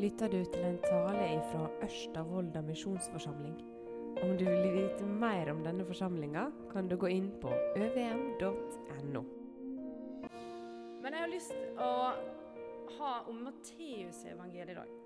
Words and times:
lytter 0.00 0.28
du 0.32 0.38
til 0.48 0.62
en 0.64 0.78
tale 0.80 1.24
fra 1.50 1.66
Ørsta 1.84 2.22
misjonsforsamling. 2.64 3.56
Om 4.22 4.30
du 4.38 4.46
vil 4.46 4.72
vite 4.72 5.04
mer 5.04 5.50
om 5.52 5.60
denne 5.64 5.84
forsamlinga, 5.84 6.46
kan 6.72 6.88
du 6.88 6.96
gå 6.96 7.10
inn 7.12 7.28
på 7.42 7.50
øvm.no. 7.76 9.22
Men 11.02 11.12
jeg 11.12 11.20
har 11.20 11.32
lyst 11.32 11.52
til 11.52 11.82
å 11.84 11.92
ha 12.96 13.12
om 13.28 13.42
Matteusevangeliet 13.44 14.72
i 14.72 14.78
dag. 14.78 14.96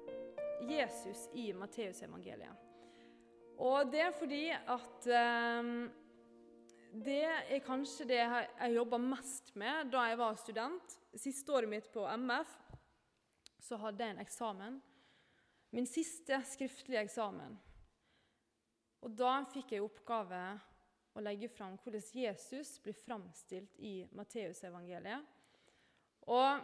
Jesus 0.71 1.27
i 1.35 1.51
Matteusevangeliet. 1.59 2.55
Og 3.59 3.91
det 3.91 4.03
er 4.03 4.15
fordi 4.19 4.45
at 4.55 5.11
um, 5.59 5.77
det 7.05 7.23
er 7.27 7.67
kanskje 7.67 8.07
det 8.11 8.23
jeg, 8.23 8.75
jobba 8.79 8.99
mest 9.03 9.57
med 9.59 9.91
da 9.91 10.07
jeg 10.11 10.23
var 10.23 10.39
student. 10.39 10.99
Siste 11.15 11.55
året 11.55 11.71
mitt 11.71 11.91
på 11.95 12.07
MF 12.15 12.61
så 13.65 13.79
hadde 13.81 14.05
jeg 14.05 14.15
en 14.15 14.25
eksamen. 14.25 14.83
Min 15.75 15.87
siste 15.91 16.39
skriftlige 16.47 17.01
eksamen. 17.03 17.57
Og 19.03 19.17
da 19.19 19.41
fikk 19.51 19.75
jeg 19.75 19.83
oppgave 19.83 20.39
å 21.15 21.23
legge 21.23 21.49
fram 21.51 21.75
hvordan 21.83 22.05
Jesus 22.15 22.77
blir 22.83 22.95
framstilt 22.95 23.75
i 23.83 24.05
Matteusevangeliet. 24.15 25.27
Og 26.31 26.63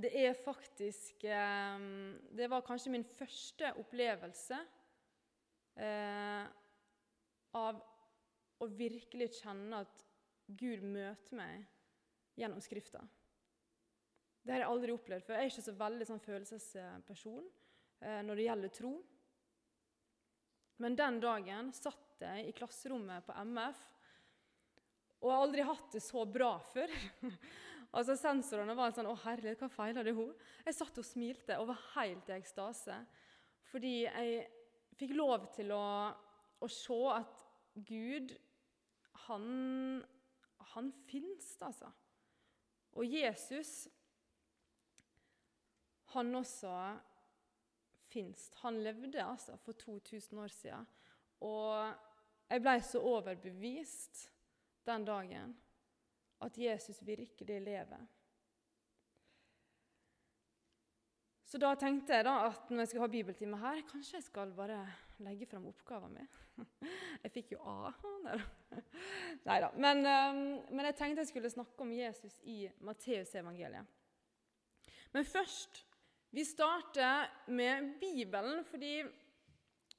det 0.00 0.10
er 0.22 0.34
faktisk 0.38 1.24
eh, 1.26 1.84
Det 2.32 2.48
var 2.50 2.64
kanskje 2.66 2.94
min 2.94 3.04
første 3.04 3.74
opplevelse 3.82 4.58
eh, 5.76 6.44
av 7.60 7.80
å 8.60 8.72
virkelig 8.72 9.32
kjenne 9.40 9.84
at 9.84 10.04
Gud 10.48 10.82
møter 10.82 11.36
meg 11.36 11.64
gjennom 12.40 12.62
Skrifta. 12.64 13.04
Det 14.40 14.54
har 14.54 14.62
jeg 14.62 14.72
aldri 14.72 14.92
opplevd 14.94 15.26
før. 15.26 15.36
Jeg 15.36 15.48
er 15.48 15.52
ikke 15.52 15.66
så 15.68 15.80
veldig 15.80 16.06
sånn 16.08 16.22
følelsesperson 16.24 17.48
når 18.00 18.38
det 18.38 18.44
gjelder 18.46 18.70
tro. 18.72 18.90
Men 20.80 20.94
den 20.96 21.18
dagen 21.20 21.72
satt 21.76 22.22
jeg 22.24 22.46
i 22.48 22.54
klasserommet 22.56 23.26
på 23.26 23.34
MF 23.44 23.80
og 25.20 25.28
jeg 25.28 25.36
har 25.36 25.44
aldri 25.44 25.64
hatt 25.68 25.92
det 25.92 26.00
så 26.00 26.22
bra 26.24 26.54
før. 26.70 26.92
altså 27.96 28.16
Sensorene 28.16 28.76
var 28.76 28.94
sånn 28.96 29.08
'Å, 29.10 29.18
herlighet, 29.26 29.60
hva 29.60 29.68
feiler 29.72 30.06
det 30.06 30.16
hun?' 30.16 30.32
Jeg 30.64 30.76
satt 30.78 31.00
og 31.00 31.04
smilte 31.04 31.58
og 31.60 31.68
var 31.68 31.82
helt 31.94 32.30
i 32.30 32.36
ekstase. 32.38 32.96
Fordi 33.68 33.94
jeg 34.06 34.46
fikk 34.96 35.12
lov 35.18 35.50
til 35.54 35.74
å, 35.76 35.84
å 36.60 36.68
se 36.72 37.00
at 37.12 37.44
Gud, 37.86 38.32
han, 39.28 40.00
han 40.72 40.88
fins, 41.06 41.52
altså. 41.60 41.92
Og 42.96 43.04
Jesus 43.06 43.84
han 46.10 46.34
også 46.34 46.72
fins. 48.10 48.50
Han 48.62 48.80
levde 48.82 49.24
altså 49.24 49.56
for 49.64 49.72
2000 49.72 50.40
år 50.42 50.52
siden. 50.54 50.86
Og 51.40 51.94
jeg 52.50 52.62
ble 52.62 52.76
så 52.84 53.00
overbevist 53.00 54.24
den 54.86 55.04
dagen 55.06 55.52
at 56.40 56.58
Jesus 56.58 57.06
virkelig 57.06 57.60
lever. 57.62 58.08
Så 61.50 61.58
da 61.58 61.72
tenkte 61.74 62.14
jeg 62.14 62.24
da 62.28 62.36
at 62.46 62.68
når 62.70 62.84
jeg 62.84 62.90
skal 62.92 63.02
ha 63.02 63.06
bibeltime 63.10 63.58
her, 63.58 63.80
kanskje 63.90 64.20
jeg 64.20 64.26
skal 64.28 64.52
bare 64.54 64.84
legge 65.26 65.48
fram 65.50 65.66
oppgaven 65.66 66.12
min. 66.14 66.28
Jeg 67.24 67.32
fikk 67.34 67.52
jo 67.56 67.58
A. 67.68 67.90
Nei 69.48 69.56
da. 69.60 69.70
Men, 69.74 69.98
um, 70.06 70.38
men, 70.70 70.86
jeg 70.86 70.96
tenkte 70.96 71.24
jeg 71.24 71.28
skulle 71.28 71.50
snakke 71.52 71.84
om 71.84 71.90
Jesus 71.92 72.38
i 72.48 72.62
Matteusevangeliet. 72.86 73.88
Men 75.12 75.26
først 75.26 75.82
vi 76.30 76.44
starter 76.46 77.26
med 77.50 77.96
Bibelen, 78.00 78.64
fordi 78.64 79.00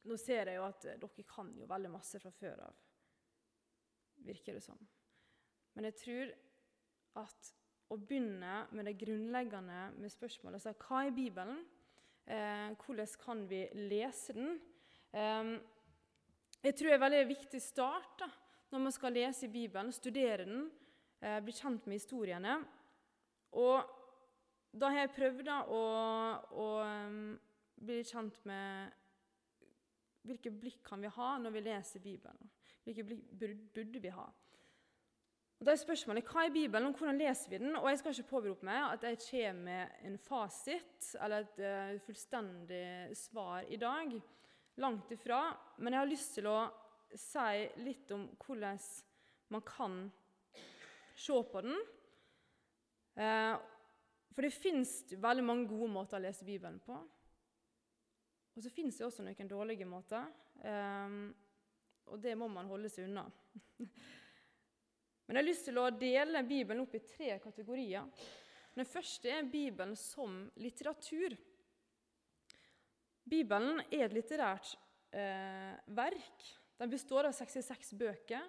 nå 0.08 0.18
ser 0.18 0.50
jeg 0.50 0.58
jo 0.58 0.68
at 0.68 0.86
dere 1.02 1.26
kan 1.28 1.52
jo 1.60 1.68
veldig 1.70 1.92
masse 1.94 2.20
fra 2.22 2.32
før 2.34 2.64
av, 2.66 2.78
virker 4.26 4.58
det 4.58 4.64
som. 4.64 4.80
Men 5.76 5.90
jeg 5.90 5.98
tror 6.00 6.32
at 7.22 7.52
å 7.92 7.98
begynne 8.00 8.66
med 8.72 8.88
det 8.88 8.96
grunnleggende 9.02 9.90
med 10.00 10.14
spørsmålet 10.14 10.62
altså, 10.62 10.74
hva 10.88 11.04
er 11.06 11.16
Bibelen? 11.16 11.62
Eh, 12.24 12.72
hvordan 12.80 13.16
kan 13.20 13.44
vi 13.50 13.66
lese 13.92 14.36
den? 14.38 14.54
Eh, 15.12 15.56
jeg 16.62 16.78
tror 16.78 16.88
det 16.88 16.94
er 16.94 17.00
en 17.00 17.08
veldig 17.08 17.26
viktig 17.34 17.62
start 17.64 18.22
da, 18.22 18.30
når 18.72 18.86
man 18.86 18.96
skal 18.96 19.18
lese 19.18 19.48
i 19.48 19.52
Bibelen, 19.52 19.92
studere 19.92 20.46
den, 20.46 20.70
eh, 21.20 21.42
bli 21.44 21.52
kjent 21.52 21.88
med 21.90 22.00
historiene. 22.00 22.62
Og 23.60 24.01
da 24.72 24.90
har 24.92 25.04
jeg 25.04 25.16
prøvd 25.18 25.44
da, 25.48 25.58
å, 25.68 25.82
å 26.56 26.68
um, 26.88 27.34
bli 27.82 28.02
kjent 28.08 28.38
med 28.48 28.94
hvilke 30.28 30.52
blikk 30.54 30.84
kan 30.86 31.02
vi 31.02 31.10
ha 31.12 31.32
når 31.42 31.56
vi 31.56 31.64
leser 31.66 32.04
Bibelen. 32.04 32.52
Hvilke 32.86 33.04
blikk 33.06 33.26
burde 33.76 34.02
vi 34.02 34.14
ha? 34.16 34.28
Og 35.62 35.66
Da 35.68 35.76
er 35.76 35.78
spørsmålet 35.78 36.26
hva 36.26 36.48
er 36.48 36.54
Bibelen, 36.54 36.88
og 36.90 36.98
hvordan 36.98 37.20
leser 37.22 37.52
vi 37.52 37.60
den? 37.62 37.76
Og 37.78 37.90
Jeg 37.90 38.00
skal 38.00 38.16
ikke 38.16 38.30
påberope 38.32 38.66
meg 38.66 38.80
at 38.82 39.04
jeg 39.06 39.20
kommer 39.26 39.60
med 39.68 40.08
en 40.08 40.18
fasit 40.18 41.10
eller 41.22 41.46
et 41.46 41.60
uh, 41.62 42.00
fullstendig 42.06 43.18
svar 43.18 43.68
i 43.70 43.78
dag. 43.82 44.16
Langt 44.82 45.12
ifra. 45.12 45.42
Men 45.78 45.94
jeg 45.94 46.02
har 46.02 46.10
lyst 46.10 46.34
til 46.40 46.48
å 46.50 46.58
si 47.12 47.68
litt 47.84 48.10
om 48.16 48.30
hvordan 48.40 48.80
man 49.52 49.62
kan 49.68 50.00
se 51.20 51.44
på 51.52 51.62
den. 51.68 51.78
Uh, 53.20 53.60
for 54.32 54.46
det 54.46 54.54
fins 54.56 54.92
veldig 55.12 55.44
mange 55.44 55.68
gode 55.70 55.92
måter 55.92 56.20
å 56.20 56.24
lese 56.24 56.48
Bibelen 56.48 56.80
på. 56.84 56.96
Og 58.52 58.64
så 58.64 58.72
fins 58.72 58.98
det 59.00 59.06
også 59.08 59.24
noen 59.24 59.50
dårlige 59.50 59.88
måter, 59.88 60.28
um, 60.64 61.30
og 62.12 62.20
det 62.20 62.34
må 62.40 62.50
man 62.52 62.68
holde 62.72 62.92
seg 62.92 63.08
unna. 63.08 63.24
Men 65.26 65.38
jeg 65.38 65.44
har 65.44 65.48
lyst 65.48 65.68
til 65.70 65.80
å 65.80 65.90
dele 65.96 66.44
Bibelen 66.44 66.84
opp 66.84 66.96
i 66.98 67.04
tre 67.08 67.38
kategorier. 67.40 68.08
Den 68.76 68.88
første 68.88 69.32
er 69.32 69.48
Bibelen 69.48 69.96
som 70.00 70.42
litteratur. 70.60 71.38
Bibelen 73.32 73.80
er 73.88 74.08
et 74.08 74.16
litterært 74.16 74.74
eh, 75.16 75.76
verk. 75.96 76.48
Den 76.80 76.92
består 76.92 77.30
av 77.30 77.36
66 77.38 77.94
bøker. 78.00 78.44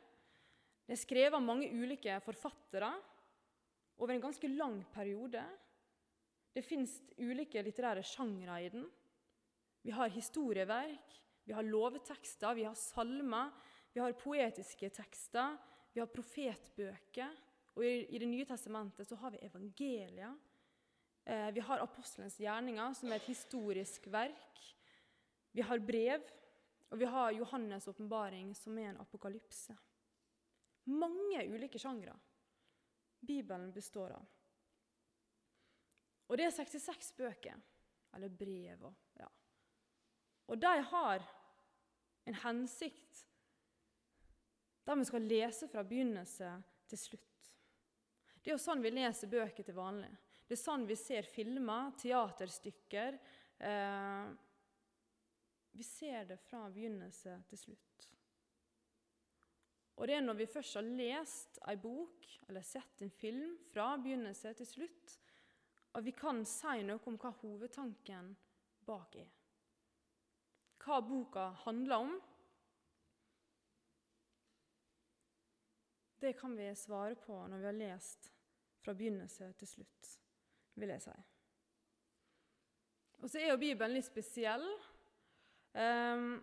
Den 0.86 0.96
er 0.96 1.00
skrevet 1.00 1.38
av 1.38 1.44
mange 1.44 1.70
ulike 1.70 2.18
forfattere 2.24 2.90
over 4.02 4.14
en 4.14 4.24
ganske 4.24 4.50
lang 4.50 4.80
periode. 4.94 5.42
Det 6.52 6.62
fins 6.64 6.98
ulike 7.16 7.62
litterære 7.64 8.04
sjangre 8.04 8.58
i 8.60 8.68
den. 8.72 8.84
Vi 9.82 9.90
har 9.90 10.12
historieverk, 10.12 11.14
vi 11.44 11.54
har 11.56 11.66
lovtekster, 11.66 12.54
vi 12.54 12.66
har 12.68 12.76
salmer, 12.78 13.50
vi 13.92 14.00
har 14.00 14.14
poetiske 14.16 14.90
tekster, 14.94 15.56
vi 15.92 16.00
har 16.00 16.12
profetbøker. 16.12 17.32
Og 17.74 17.84
i, 17.84 18.18
Det 18.18 18.28
nye 18.28 18.44
testamentet 18.44 19.08
så 19.08 19.16
har 19.16 19.30
vi 19.30 19.44
evangelia. 19.46 20.34
Eh, 21.24 21.50
vi 21.50 21.60
har 21.60 21.80
apostelens 21.80 22.36
gjerninger, 22.38 22.92
som 22.94 23.08
er 23.08 23.16
et 23.16 23.30
historisk 23.30 24.06
verk. 24.12 24.60
Vi 25.52 25.62
har 25.62 25.78
brev, 25.78 26.22
og 26.90 26.98
vi 26.98 27.04
har 27.04 27.32
Johannes' 27.32 27.88
åpenbaring, 27.88 28.54
som 28.56 28.78
er 28.78 28.90
en 28.90 29.00
apokalypse. 29.00 29.76
Mange 30.84 31.46
ulike 31.48 31.78
sjangre 31.78 32.14
Bibelen 33.22 33.72
består 33.72 34.10
av. 34.10 34.41
Og 36.32 36.38
det 36.40 36.46
er 36.48 36.54
66 36.54 37.12
bøker, 37.18 37.58
eller 38.16 38.32
brev. 38.32 38.86
Og, 38.88 38.94
ja. 39.20 39.26
og 40.48 40.60
de 40.62 40.70
har 40.88 41.26
en 42.24 42.38
hensikt 42.40 43.26
der 44.86 44.96
vi 44.96 45.04
skal 45.04 45.28
lese 45.28 45.68
fra 45.68 45.84
begynnelse 45.86 46.54
til 46.88 46.98
slutt. 46.98 47.50
Det 48.40 48.50
er 48.50 48.56
jo 48.56 48.62
sånn 48.64 48.80
vi 48.82 48.90
leser 48.90 49.30
bøker 49.30 49.66
til 49.66 49.76
vanlig. 49.76 50.10
Det 50.48 50.56
er 50.56 50.62
sånn 50.62 50.88
vi 50.88 50.96
ser 50.98 51.28
filmer, 51.28 51.92
teaterstykker. 52.00 53.18
Eh, 53.68 54.32
vi 55.76 55.86
ser 55.86 56.26
det 56.32 56.40
fra 56.48 56.64
begynnelse 56.72 57.36
til 57.52 57.60
slutt. 57.60 58.08
Og 60.00 60.08
det 60.08 60.16
er 60.16 60.24
når 60.24 60.40
vi 60.40 60.50
først 60.50 60.80
har 60.80 60.88
lest 60.88 61.60
ei 61.68 61.76
bok 61.78 62.26
eller 62.48 62.64
sett 62.66 63.04
en 63.04 63.12
film 63.12 63.54
fra 63.70 63.92
begynnelse 64.00 64.56
til 64.58 64.66
slutt, 64.66 65.18
at 65.92 66.04
vi 66.04 66.12
kan 66.16 66.44
si 66.48 66.82
noe 66.86 67.00
om 67.08 67.18
hva 67.20 67.32
hovedtanken 67.42 68.32
bak 68.86 69.16
er. 69.20 69.30
Hva 70.82 71.00
boka 71.04 71.48
handler 71.64 71.96
om. 71.96 72.14
Det 76.22 76.32
kan 76.38 76.56
vi 76.56 76.70
svare 76.78 77.18
på 77.18 77.36
når 77.50 77.58
vi 77.58 77.68
har 77.68 77.78
lest 77.78 78.30
fra 78.82 78.94
begynnelse 78.94 79.52
til 79.58 79.68
slutt, 79.68 80.14
vil 80.78 80.94
jeg 80.94 81.02
si. 81.04 81.18
Og 83.22 83.30
så 83.30 83.38
er 83.38 83.52
jo 83.52 83.60
Bibelen 83.60 83.94
litt 83.94 84.08
spesiell. 84.08 84.64
Um, 85.74 86.40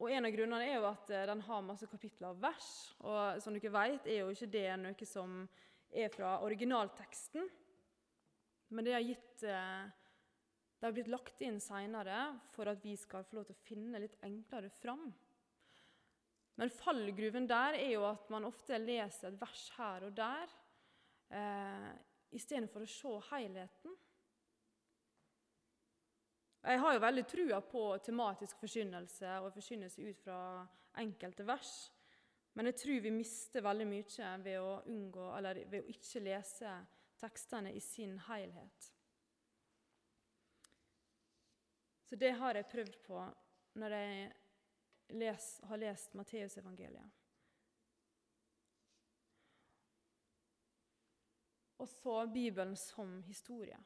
og 0.00 0.12
En 0.12 0.24
av 0.24 0.32
grunnene 0.32 0.64
er 0.64 0.78
jo 0.78 0.86
at 0.88 1.10
eh, 1.12 1.26
den 1.28 1.42
har 1.44 1.64
masse 1.64 1.84
kapitler 1.88 2.32
og 2.32 2.38
vers. 2.40 2.68
Og 3.04 3.40
som 3.44 3.56
dere 3.56 3.72
vet, 3.74 4.06
er 4.08 4.22
jo 4.22 4.30
ikke 4.32 4.48
det 4.52 4.68
noe 4.80 5.08
som 5.08 5.42
er 5.92 6.08
fra 6.12 6.38
originalteksten. 6.46 7.48
Men 8.70 8.86
det 8.86 8.94
har 8.94 9.02
gitt 9.02 9.42
Det 9.42 10.86
har 10.86 10.94
blitt 10.96 11.10
lagt 11.12 11.42
inn 11.44 11.58
seinere 11.60 12.38
for 12.54 12.70
at 12.70 12.80
vi 12.84 12.94
skal 12.96 13.26
få 13.26 13.36
lov 13.36 13.48
til 13.48 13.56
å 13.56 13.64
finne 13.66 14.00
litt 14.00 14.16
enklere 14.24 14.70
fram. 14.80 15.10
Men 16.60 16.72
fallgruven 16.72 17.48
der 17.48 17.76
er 17.78 17.94
jo 17.94 18.04
at 18.08 18.30
man 18.32 18.44
ofte 18.48 18.78
leser 18.80 19.30
et 19.30 19.40
vers 19.40 19.62
her 19.78 20.04
og 20.08 20.16
der 20.16 20.50
eh, 21.32 21.90
istedenfor 22.36 22.84
å 22.84 22.90
se 22.90 23.12
helheten. 23.30 23.94
Jeg 26.60 26.82
har 26.82 26.92
jo 26.92 27.00
veldig 27.00 27.24
trua 27.24 27.62
på 27.64 27.84
tematisk 28.04 28.60
forkynnelse 28.60 29.38
og 29.40 29.54
forkynnelse 29.54 30.04
ut 30.04 30.20
fra 30.20 30.40
enkelte 31.00 31.46
vers. 31.48 31.72
Men 32.52 32.68
jeg 32.68 32.76
tror 32.82 33.00
vi 33.06 33.14
mister 33.14 33.64
veldig 33.64 33.86
mye 33.88 34.30
ved 34.44 34.58
å, 34.60 34.74
unngå, 34.90 35.30
ved 35.70 35.78
å 35.80 35.88
ikke 35.94 36.20
lese 36.26 36.74
tekstene 37.20 37.72
i 37.76 37.80
sin 37.84 38.16
helhet. 38.26 38.90
Så 42.08 42.18
det 42.18 42.32
har 42.40 42.56
jeg 42.58 42.70
prøvd 42.72 42.96
på 43.06 43.22
når 43.78 43.94
jeg 43.94 44.30
les, 45.20 45.48
har 45.70 45.78
lest 45.78 46.14
Matteusevangeliet. 46.18 47.16
Og 51.80 51.88
så 51.88 52.26
Bibelen 52.28 52.74
som 52.76 53.20
historie. 53.24 53.78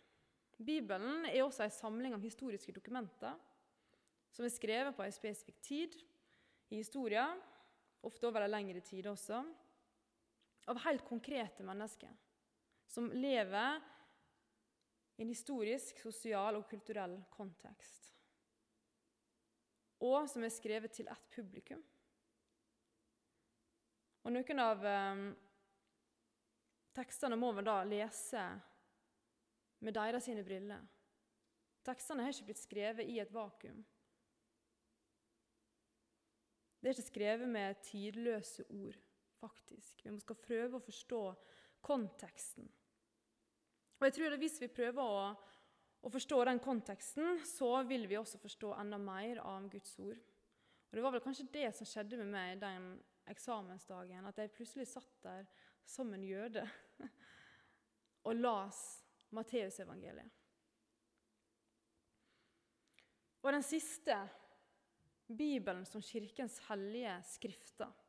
Bibelen 0.56 1.26
er 1.28 1.42
også 1.44 1.66
en 1.66 1.74
samling 1.74 2.14
av 2.14 2.24
historiske 2.24 2.72
dokumenter 2.74 3.36
som 4.34 4.46
er 4.46 4.54
skrevet 4.54 4.96
på 4.96 5.04
en 5.04 5.14
spesifikk 5.14 5.60
tid 5.62 5.98
i 6.72 6.80
historien, 6.80 7.38
ofte 8.02 8.26
over 8.26 8.44
en 8.44 8.50
lengre 8.50 8.80
tid 8.82 9.06
også, 9.06 9.44
av 10.66 10.80
helt 10.86 11.04
konkrete 11.06 11.66
mennesker 11.66 12.23
som 12.94 13.10
lever 13.12 13.80
i 15.16 15.22
en 15.22 15.30
historisk, 15.30 15.98
sosial 15.98 16.58
og 16.58 16.68
kulturell 16.70 17.16
kontekst. 17.34 18.12
Og 20.04 20.28
som 20.30 20.44
er 20.44 20.52
skrevet 20.52 20.94
til 20.94 21.08
ett 21.10 21.26
publikum. 21.34 21.82
Og 24.24 24.32
Noen 24.32 24.62
av 24.62 24.84
eh, 24.88 25.24
tekstene 26.96 27.38
må 27.38 27.50
vi 27.56 27.64
da 27.66 27.80
lese 27.88 28.44
med 29.84 29.96
deres 29.96 30.28
sine 30.28 30.44
briller. 30.46 30.86
Tekstene 31.84 32.24
har 32.24 32.32
ikke 32.32 32.48
blitt 32.48 32.62
skrevet 32.62 33.10
i 33.10 33.18
et 33.20 33.34
vakuum. 33.34 33.82
Det 36.80 36.90
er 36.90 36.96
ikke 36.96 37.10
skrevet 37.10 37.48
med 37.48 37.82
tidløse 37.84 38.64
ord, 38.70 38.96
faktisk. 39.40 40.04
Vi 40.04 40.16
skal 40.20 40.40
prøve 40.40 40.78
å 40.78 40.84
forstå 40.84 41.20
konteksten. 41.84 42.68
Og 44.04 44.10
jeg 44.10 44.18
tror 44.18 44.34
at 44.34 44.42
Hvis 44.42 44.60
vi 44.60 44.66
prøver 44.68 45.00
å, 45.00 45.20
å 46.04 46.10
forstå 46.12 46.42
den 46.44 46.58
konteksten, 46.60 47.38
så 47.48 47.78
vil 47.88 48.02
vi 48.04 48.18
også 48.20 48.36
forstå 48.36 48.74
enda 48.76 48.98
mer 49.00 49.40
av 49.40 49.70
Guds 49.72 49.94
ord. 49.96 50.18
Og 50.90 50.98
Det 50.98 51.04
var 51.06 51.14
vel 51.14 51.22
kanskje 51.24 51.46
det 51.54 51.70
som 51.72 51.88
skjedde 51.88 52.18
med 52.20 52.28
meg 52.34 52.58
den 52.60 52.90
eksamensdagen. 53.32 54.28
At 54.28 54.42
jeg 54.42 54.52
plutselig 54.52 54.90
satt 54.90 55.14
der 55.24 55.48
som 55.88 56.12
en 56.12 56.26
jøde 56.28 56.66
og 58.28 58.36
las 58.36 58.82
Matteusevangeliet. 59.32 60.28
Og 63.40 63.52
den 63.56 63.64
siste 63.64 64.20
Bibelen 65.32 65.88
som 65.88 66.04
Kirkens 66.04 66.60
hellige 66.68 67.16
skrifter. 67.32 68.03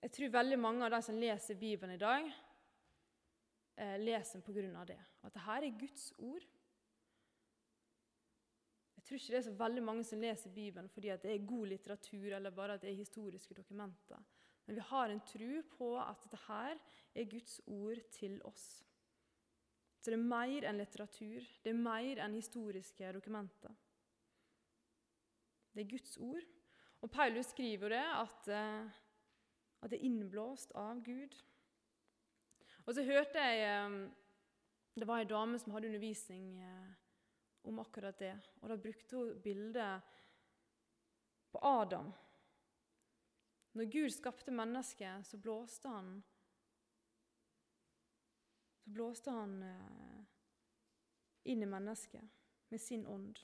Jeg 0.00 0.14
tror 0.16 0.32
veldig 0.32 0.56
mange 0.60 0.86
av 0.86 0.94
de 0.94 1.02
som 1.04 1.18
leser 1.20 1.58
Bibelen 1.60 1.92
i 1.94 2.00
dag, 2.00 2.30
eh, 3.76 3.98
leser 4.00 4.40
den 4.40 4.42
pga. 4.42 4.84
det. 4.84 4.98
At 5.22 5.34
dette 5.34 5.56
er 5.66 5.78
Guds 5.78 6.12
ord. 6.18 6.46
Jeg 8.96 9.04
tror 9.04 9.16
ikke 9.16 9.32
det 9.32 9.38
er 9.38 9.50
så 9.50 9.58
veldig 9.58 9.82
mange 9.82 10.04
som 10.04 10.20
leser 10.20 10.50
Bibelen 10.54 10.88
fordi 10.88 11.08
det 11.08 11.32
er 11.32 11.46
god 11.46 11.66
litteratur 11.66 12.32
eller 12.32 12.50
bare 12.50 12.74
at 12.74 12.82
det 12.82 12.90
er 12.90 12.94
historiske 12.94 13.54
dokumenter. 13.54 14.22
Men 14.66 14.76
vi 14.76 14.80
har 14.80 15.10
en 15.10 15.20
tro 15.20 15.62
på 15.76 15.98
at 15.98 16.26
dette 16.30 16.80
er 17.14 17.24
Guds 17.24 17.60
ord 17.66 18.00
til 18.12 18.40
oss. 18.44 18.84
Så 20.00 20.10
det 20.10 20.16
er 20.16 20.30
mer 20.30 20.64
enn 20.64 20.78
litteratur, 20.80 21.44
det 21.62 21.72
er 21.72 21.76
mer 21.76 22.22
enn 22.24 22.34
historiske 22.38 23.12
dokumenter. 23.12 23.74
Det 25.74 25.84
er 25.84 25.90
Guds 25.90 26.16
ord. 26.16 26.46
Og 27.00 27.10
Paulus 27.10 27.50
skriver 27.52 27.88
det 27.88 28.04
at, 28.04 28.48
eh, 28.48 28.88
at 29.80 29.90
det 29.90 29.98
er 29.98 30.08
innblåst 30.08 30.72
av 30.76 31.02
Gud. 31.04 31.36
Og 32.86 32.94
så 32.94 33.04
hørte 33.04 33.42
jeg 33.44 33.66
eh, 33.66 34.00
Det 34.94 35.06
var 35.06 35.22
ei 35.22 35.28
dame 35.28 35.58
som 35.58 35.72
hadde 35.72 35.88
undervisning 35.88 36.58
eh, 36.60 36.88
om 37.62 37.78
akkurat 37.78 38.18
det. 38.18 38.34
Og 38.60 38.68
da 38.68 38.76
brukte 38.76 39.16
hun 39.16 39.38
bildet 39.42 40.18
på 41.52 41.58
Adam. 41.62 42.12
Når 43.72 43.84
Gud 43.84 44.10
skapte 44.10 44.50
mennesket, 44.50 45.26
så 45.26 45.38
blåste 45.38 45.88
han 45.88 46.22
så 48.80 48.90
blåste 48.90 49.30
han 49.30 49.62
eh, 49.62 50.20
inn 51.52 51.62
i 51.62 51.66
mennesket 51.66 52.22
med 52.68 52.80
sin 52.80 53.06
ånd. 53.06 53.38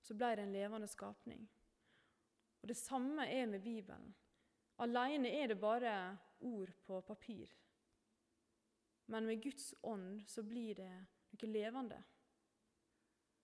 Så 0.00 0.16
ble 0.18 0.32
det 0.36 0.46
en 0.46 0.54
levende 0.56 0.88
skapning. 0.88 1.44
Og 2.62 2.68
Det 2.68 2.76
samme 2.76 3.26
er 3.30 3.46
med 3.46 3.62
Bibelen. 3.62 4.14
Alene 4.82 5.30
er 5.38 5.52
det 5.52 5.60
bare 5.62 5.94
ord 6.42 6.72
på 6.86 7.00
papir. 7.06 7.50
Men 9.12 9.26
med 9.26 9.42
Guds 9.42 9.74
ånd 9.82 10.22
så 10.26 10.42
blir 10.42 10.78
det 10.80 10.90
noe 11.32 11.50
levende. 11.50 11.98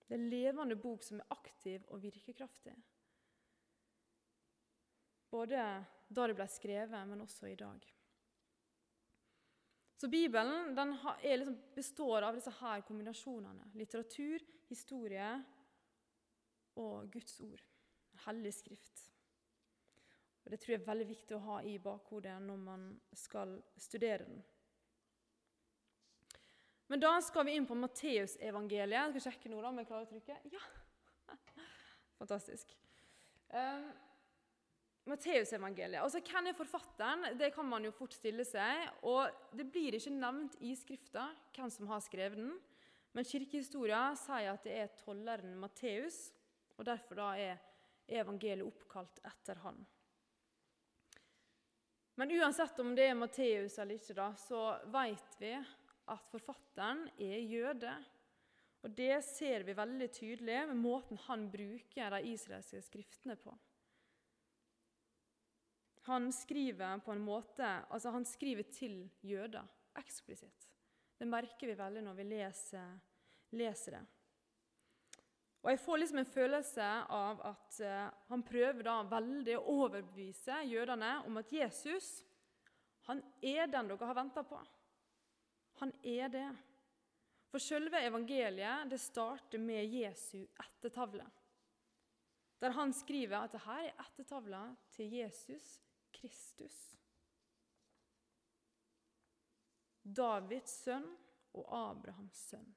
Det 0.03 0.15
er 0.15 0.19
en 0.19 0.31
levende 0.31 0.75
bok 0.79 1.03
som 1.05 1.19
er 1.19 1.35
aktiv 1.35 1.85
og 1.93 2.01
virkekraftig. 2.01 2.73
Både 5.29 5.61
da 6.09 6.25
det 6.25 6.35
ble 6.35 6.47
skrevet, 6.49 7.07
men 7.07 7.21
også 7.21 7.51
i 7.51 7.57
dag. 7.59 7.85
Så 9.99 10.07
Bibelen 10.07 10.71
liksom, 11.21 11.57
består 11.75 12.25
av 12.25 12.37
disse 12.39 12.53
her 12.61 12.81
kombinasjonene. 12.87 13.69
Litteratur, 13.77 14.41
historie 14.71 15.29
og 16.79 17.11
Guds 17.13 17.35
ord. 17.45 17.61
Hellig 18.25 18.53
skrift. 18.55 19.03
Og 20.49 20.53
Det 20.55 20.63
tror 20.63 20.73
jeg 20.73 20.79
er 20.81 20.87
veldig 20.87 21.05
viktig 21.05 21.35
å 21.37 21.43
ha 21.43 21.55
i 21.61 21.75
bakhodet 21.77 22.31
når 22.41 22.55
man 22.57 22.85
skal 23.13 23.51
studere 23.77 24.25
den. 24.25 24.39
Men 26.89 27.03
da 27.03 27.11
skal 27.21 27.45
vi 27.45 27.53
inn 27.53 27.67
på 27.69 27.77
Matteusevangeliet. 27.77 29.11
Skal 29.13 29.27
sjekke 29.27 29.51
nå 29.51 29.59
om 29.61 29.77
jeg 29.77 29.85
klarer 29.91 30.07
å 30.07 30.09
trykke. 30.09 30.37
Ja! 30.49 30.61
Fantastisk. 32.23 32.73
Um, 33.53 33.85
Matteusevangeliet. 35.13 36.01
Altså, 36.01 36.23
hvem 36.25 36.49
er 36.49 36.57
forfatteren? 36.57 37.27
Det 37.37 37.51
kan 37.53 37.69
man 37.69 37.85
jo 37.85 37.93
fort 37.93 38.17
stille 38.17 38.47
seg. 38.49 38.89
Og 39.05 39.29
det 39.53 39.67
blir 39.69 39.99
ikke 39.99 40.15
nevnt 40.17 40.57
i 40.65 40.73
Skrifta 40.81 41.27
hvem 41.53 41.69
som 41.77 41.93
har 41.93 42.01
skrevet 42.09 42.41
den. 42.41 42.57
Men 43.13 43.29
kirkehistoria 43.29 44.01
sier 44.17 44.49
at 44.55 44.65
det 44.65 44.81
er 44.81 44.97
tolleren 44.97 45.53
Matteus, 45.61 46.31
og 46.73 46.89
derfor 46.89 47.21
da 47.21 47.29
er 47.37 47.61
evangeliet 48.09 48.65
oppkalt 48.65 49.21
etter 49.29 49.61
han. 49.61 49.77
Men 52.19 52.31
uansett 52.35 52.79
om 52.83 52.91
det 52.95 53.05
er 53.07 53.15
Matteus 53.15 53.77
eller 53.79 53.95
ikke, 53.95 54.13
da, 54.17 54.31
så 54.35 54.61
vet 54.91 55.35
vi 55.39 55.53
at 55.55 56.25
forfatteren 56.27 57.05
er 57.15 57.37
jøde. 57.47 57.93
Og 58.83 58.91
det 58.95 59.21
ser 59.23 59.63
vi 59.63 59.75
veldig 59.77 60.09
tydelig 60.11 60.57
med 60.67 60.81
måten 60.81 61.19
han 61.29 61.45
bruker 61.51 62.11
de 62.11 62.33
israelske 62.33 62.81
skriftene 62.83 63.37
på. 63.39 63.55
Han 66.09 66.27
skriver 66.35 66.99
på 67.05 67.15
en 67.15 67.23
måte, 67.23 67.69
altså 67.87 68.11
han 68.11 68.27
skriver 68.27 68.67
til 68.67 69.05
jøder 69.23 69.67
eksplisitt. 69.99 70.67
Det 71.15 71.27
merker 71.27 71.71
vi 71.71 71.79
veldig 71.79 72.03
når 72.03 72.19
vi 72.19 72.27
leser, 72.33 72.99
leser 73.55 73.95
det. 73.95 74.05
Og 75.59 75.71
Jeg 75.71 75.79
får 75.83 75.97
liksom 75.97 76.21
en 76.21 76.33
følelse 76.33 76.87
av 77.11 77.41
at 77.49 77.79
uh, 77.83 78.09
han 78.29 78.43
prøver 78.47 78.85
da 78.87 79.01
veldig 79.11 79.57
å 79.59 79.65
overbevise 79.83 80.61
jødene 80.69 81.17
om 81.27 81.39
at 81.41 81.51
Jesus 81.51 82.19
han 83.09 83.23
er 83.41 83.65
den 83.67 83.87
dere 83.89 84.05
har 84.05 84.17
venta 84.17 84.43
på. 84.45 84.59
Han 85.81 85.91
er 86.05 86.29
det. 86.29 86.47
For 87.49 87.63
selve 87.63 87.97
evangeliet 88.05 88.91
det 88.91 88.99
starter 89.01 89.61
med 89.63 89.89
Jesu 89.89 90.43
ettertavle. 90.43 91.25
Der 92.61 92.75
han 92.75 92.93
skriver 92.93 93.39
at 93.39 93.55
dette 93.55 93.77
er 93.81 94.03
ettertavla 94.03 94.61
til 94.93 95.15
Jesus 95.17 95.71
Kristus. 96.13 96.77
Davids 100.03 100.75
sønn 100.83 101.07
og 101.57 101.65
Abrahams 101.73 102.45
sønn. 102.51 102.69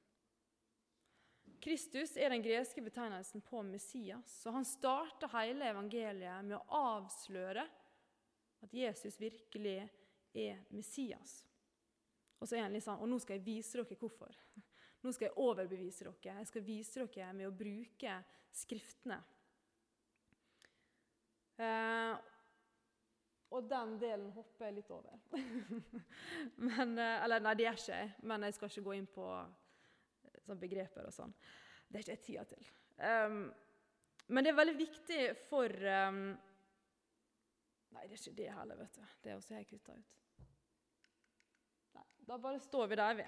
Kristus 1.62 2.16
er 2.18 2.32
den 2.34 2.42
greske 2.42 2.82
betegnelsen 2.82 3.42
på 3.46 3.60
Messias, 3.62 4.40
og 4.46 4.56
han 4.56 4.66
starter 4.66 5.30
hele 5.36 5.68
evangeliet 5.70 6.48
med 6.48 6.56
å 6.58 6.80
avsløre 6.96 7.62
at 8.62 8.74
Jesus 8.74 9.20
virkelig 9.20 9.76
er 10.34 10.58
Messias. 10.74 11.42
Og 12.42 12.48
så 12.48 12.58
er 12.58 12.64
han 12.66 12.74
litt 12.74 12.82
sånn 12.82 12.98
Og 12.98 13.06
nå 13.06 13.20
skal 13.22 13.38
jeg 13.38 13.46
vise 13.46 13.78
dere 13.78 13.98
hvorfor. 14.00 14.34
Nå 15.02 15.12
skal 15.14 15.28
jeg 15.28 15.38
overbevise 15.38 16.08
dere. 16.08 16.40
Jeg 16.40 16.50
skal 16.50 16.66
vise 16.66 17.06
dere 17.06 17.30
med 17.38 17.46
å 17.46 17.54
bruke 17.54 18.18
Skriftene. 18.52 19.16
Eh, 21.62 22.14
og 23.52 23.68
den 23.70 23.94
delen 24.00 24.30
hopper 24.34 24.66
jeg 24.66 24.80
litt 24.80 24.90
over. 24.92 25.14
men, 26.66 26.98
eh, 26.98 27.22
eller 27.22 27.40
nei, 27.44 27.54
det 27.56 27.64
gjør 27.64 27.78
ikke 27.80 28.00
jeg, 28.02 28.10
men 28.28 28.44
jeg 28.44 28.56
skal 28.58 28.72
ikke 28.72 28.84
gå 28.88 28.96
inn 28.98 29.08
på 29.14 29.28
sånn 30.46 30.60
begreper 30.60 31.08
og 31.08 31.14
sånn. 31.14 31.34
Det 31.88 31.98
er 31.98 32.04
ikke 32.04 32.14
jeg 32.16 32.24
tida 32.26 32.46
til. 32.48 32.70
Um, 33.02 33.44
men 34.32 34.44
det 34.44 34.52
er 34.52 34.58
veldig 34.58 34.78
viktig 34.78 35.20
for 35.48 35.84
um, 36.08 36.24
Nei, 37.92 38.06
det 38.08 38.16
er 38.16 38.20
ikke 38.22 38.38
det 38.38 38.50
heller, 38.56 38.78
vet 38.80 38.94
du. 38.96 39.02
Det 39.20 39.30
er 39.30 39.36
også 39.36 39.56
jeg 39.58 39.66
kutta 39.68 39.94
ut. 39.98 40.12
Nei, 41.98 42.04
Da 42.24 42.38
bare 42.40 42.62
står 42.64 42.86
vi 42.88 42.96
der, 42.96 43.18
vi. 43.18 43.26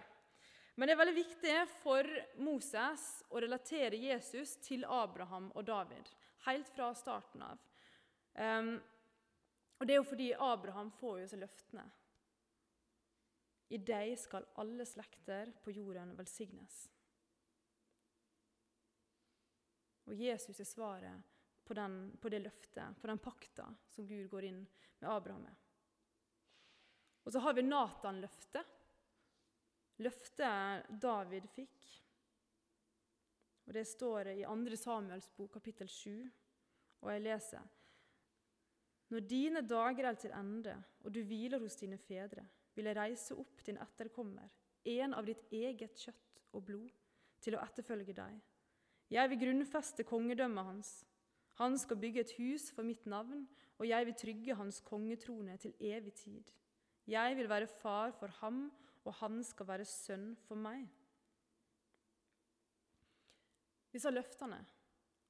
Men 0.74 0.88
det 0.88 0.94
er 0.94 1.00
veldig 1.02 1.16
viktig 1.18 1.56
for 1.82 2.08
Moses 2.42 3.04
å 3.28 3.42
relatere 3.44 4.00
Jesus 4.00 4.56
til 4.64 4.86
Abraham 4.88 5.50
og 5.52 5.66
David 5.68 6.08
helt 6.46 6.68
fra 6.74 6.90
starten 6.96 7.44
av. 7.44 7.60
Um, 8.34 8.72
og 9.78 9.86
det 9.86 9.94
er 9.94 10.00
jo 10.00 10.08
fordi 10.08 10.32
Abraham 10.32 10.90
får 10.98 11.20
jo 11.20 11.28
seg 11.30 11.42
løftene. 11.44 11.84
I 13.74 13.80
deg 13.80 14.14
skal 14.20 14.46
alle 14.60 14.86
slekter 14.86 15.50
på 15.64 15.72
jorden 15.74 16.12
velsignes. 16.18 16.84
Og 20.04 20.20
Jesus 20.20 20.60
er 20.60 20.68
svaret 20.68 21.34
på, 21.64 21.74
den, 21.74 22.12
på 22.20 22.28
det 22.28 22.42
løftet, 22.44 22.96
på 23.00 23.08
den 23.08 23.20
pakta 23.22 23.68
som 23.88 24.06
Gud 24.06 24.28
går 24.30 24.48
inn 24.50 24.62
med 25.00 25.10
Abraham 25.10 25.46
med. 25.46 25.60
Og 27.24 27.32
så 27.32 27.40
har 27.40 27.54
vi 27.56 27.64
Natan-løftet. 27.64 28.72
Løftet 30.04 30.90
David 31.00 31.46
fikk. 31.54 31.86
Og 33.64 33.72
Det 33.72 33.84
står 33.88 34.28
i 34.34 34.42
2. 34.44 34.76
Samuels 34.76 35.30
bok, 35.36 35.54
kapittel 35.54 35.88
7, 35.88 36.10
og 37.00 37.12
jeg 37.12 37.22
leser 37.24 37.62
Når 39.08 39.24
dine 39.28 39.62
dager 39.64 40.10
er 40.10 40.18
til 40.20 40.34
ende, 40.36 40.74
og 41.04 41.12
du 41.12 41.22
hviler 41.24 41.62
hos 41.62 41.76
dine 41.80 41.96
fedre, 41.98 42.44
vil 42.74 42.90
jeg 42.90 42.96
reise 42.96 43.36
opp 43.38 43.62
din 43.64 43.78
etterkommer, 43.80 44.50
en 44.84 45.14
av 45.14 45.24
ditt 45.24 45.46
eget 45.52 45.96
kjøtt 45.96 46.42
og 46.52 46.64
blod, 46.66 46.92
til 47.40 47.56
å 47.56 47.62
etterfølge 47.64 48.16
deg. 48.16 48.36
Jeg 49.10 49.30
vil 49.30 49.40
grunnfeste 49.40 50.04
kongedømmet 50.04 50.64
hans. 50.64 50.92
Han 51.60 51.78
skal 51.78 52.00
bygge 52.00 52.20
et 52.20 52.32
hus 52.38 52.70
for 52.74 52.82
mitt 52.82 53.06
navn, 53.06 53.46
og 53.78 53.88
jeg 53.88 54.06
vil 54.06 54.14
trygge 54.14 54.54
hans 54.54 54.80
kongetrone 54.80 55.56
til 55.56 55.74
evig 55.80 56.14
tid. 56.14 56.42
Jeg 57.06 57.36
vil 57.36 57.48
være 57.48 57.66
far 57.66 58.10
for 58.10 58.26
ham, 58.40 58.72
og 59.04 59.14
han 59.14 59.42
skal 59.44 59.68
være 59.68 59.84
sønn 59.84 60.32
for 60.46 60.56
meg. 60.56 60.88
Disse 63.92 64.10
løftene, 64.10 64.58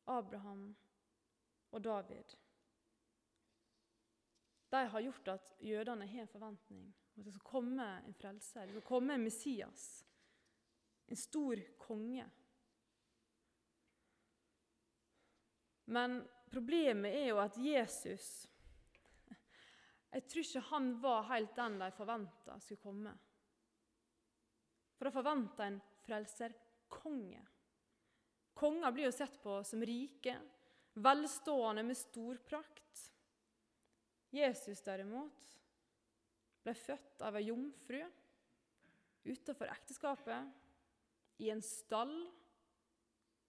Abraham 0.07 0.71
og 1.71 1.85
David, 1.85 2.37
de 4.71 4.87
har 4.91 5.01
gjort 5.01 5.29
at 5.29 5.53
jødene 5.61 6.07
har 6.07 6.21
en 6.21 6.29
forventning 6.29 6.87
om 7.15 7.21
at 7.21 7.27
det 7.27 7.35
skal 7.35 7.47
komme 7.47 7.85
en 8.07 8.15
frelser, 8.15 8.65
det 8.67 8.75
skal 8.75 8.89
komme 8.89 9.15
en 9.15 9.23
Messias, 9.23 10.05
en 11.09 11.17
stor 11.17 11.61
konge. 11.79 12.25
Men 15.85 16.23
problemet 16.51 17.13
er 17.13 17.29
jo 17.29 17.41
at 17.43 17.57
Jesus 17.61 18.27
Jeg 20.15 20.27
tror 20.31 20.47
ikke 20.47 20.69
han 20.71 20.91
var 21.03 21.27
helt 21.33 21.57
den 21.57 21.81
de 21.81 21.91
forventa 21.97 22.59
skulle 22.63 22.85
komme. 22.85 23.15
For 24.95 25.09
de 25.09 25.13
forventa 25.17 25.67
en 25.67 25.81
frelserkonge. 26.05 27.41
Konger 28.55 28.95
blir 28.95 29.09
jo 29.09 29.17
sett 29.17 29.35
på 29.43 29.57
som 29.67 29.83
rike, 29.83 30.37
velstående 31.03 31.83
med 31.83 31.99
stor 31.99 32.39
prakt. 32.47 33.03
Jesus 34.31 34.85
derimot 34.87 35.51
ble 36.63 36.77
født 36.79 37.27
av 37.27 37.35
ei 37.41 37.49
jomfru 37.49 38.05
utenfor 39.25 39.73
ekteskapet, 39.73 40.53
i 41.43 41.51
en 41.51 41.63
stall, 41.65 42.15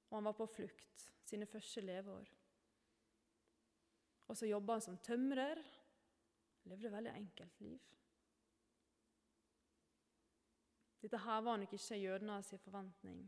og 0.10 0.18
han 0.18 0.26
var 0.26 0.38
på 0.40 0.48
flukt 0.50 1.12
sine 1.26 1.48
første 1.50 1.84
leveår. 1.84 2.30
Og 4.26 4.38
så 4.38 4.50
jobba 4.50 4.78
han 4.78 4.86
som 4.86 4.98
tømrer. 5.06 5.62
Levde 6.66 6.90
et 6.90 6.96
veldig 6.96 7.14
enkelt 7.14 7.62
liv. 7.62 7.92
Dette 11.06 11.22
her 11.22 11.42
var 11.46 11.60
nok 11.62 11.74
ikke 11.78 12.00
jødenes 12.02 12.56
forventning 12.64 13.20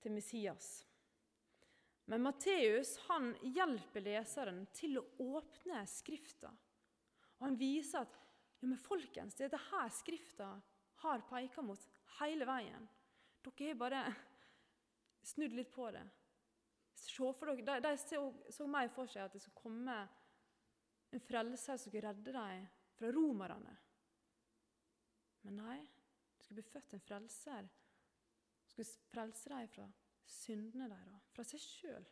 til 0.00 0.14
Messias. 0.14 0.68
Men 2.08 2.24
Matteus 2.24 2.94
han 3.08 3.32
hjelper 3.54 4.04
leseren 4.04 4.62
til 4.76 4.96
å 5.00 5.04
åpne 5.36 5.82
Skrifta. 5.88 6.52
Og 7.40 7.46
han 7.48 7.58
viser 7.60 8.04
at 8.04 8.16
ja, 8.60 8.68
men 8.70 8.80
folkens, 8.80 9.36
det 9.36 9.50
er 9.50 9.52
dette 9.52 9.84
Skrifta 9.92 10.50
har 11.04 11.24
pekt 11.28 11.60
mot 11.64 11.88
hele 12.20 12.48
veien. 12.48 12.88
Dere 13.44 13.72
har 13.74 13.80
bare 13.80 14.02
snudd 15.24 15.52
litt 15.52 15.72
på 15.72 15.90
det. 15.92 16.04
Se 17.04 17.32
for 17.36 17.50
dere, 17.52 17.80
De, 17.80 17.80
de 17.84 17.96
så, 18.00 18.20
så 18.50 18.66
meg 18.70 18.92
for 18.94 19.10
seg 19.10 19.26
at 19.26 19.34
det 19.34 19.42
skulle 19.44 19.60
komme 19.60 19.96
en 21.14 21.22
frelser 21.22 21.76
som 21.76 21.90
skulle 21.90 22.08
redde 22.08 22.32
dem 22.32 22.66
fra 22.96 23.10
romerne. 23.12 23.76
Men 25.44 25.60
nei, 25.60 25.78
det 26.36 26.46
skulle 26.46 26.62
bli 26.62 26.72
født 26.72 26.96
en 26.96 27.04
frelser 27.04 27.68
som 28.64 28.72
skulle 28.72 29.10
frelse 29.12 29.52
dem 29.52 29.68
fra 29.74 29.88
syndene 30.24 30.88
deres, 30.88 31.30
fra 31.36 31.44
seg 31.46 31.60
sjøl. 31.62 32.06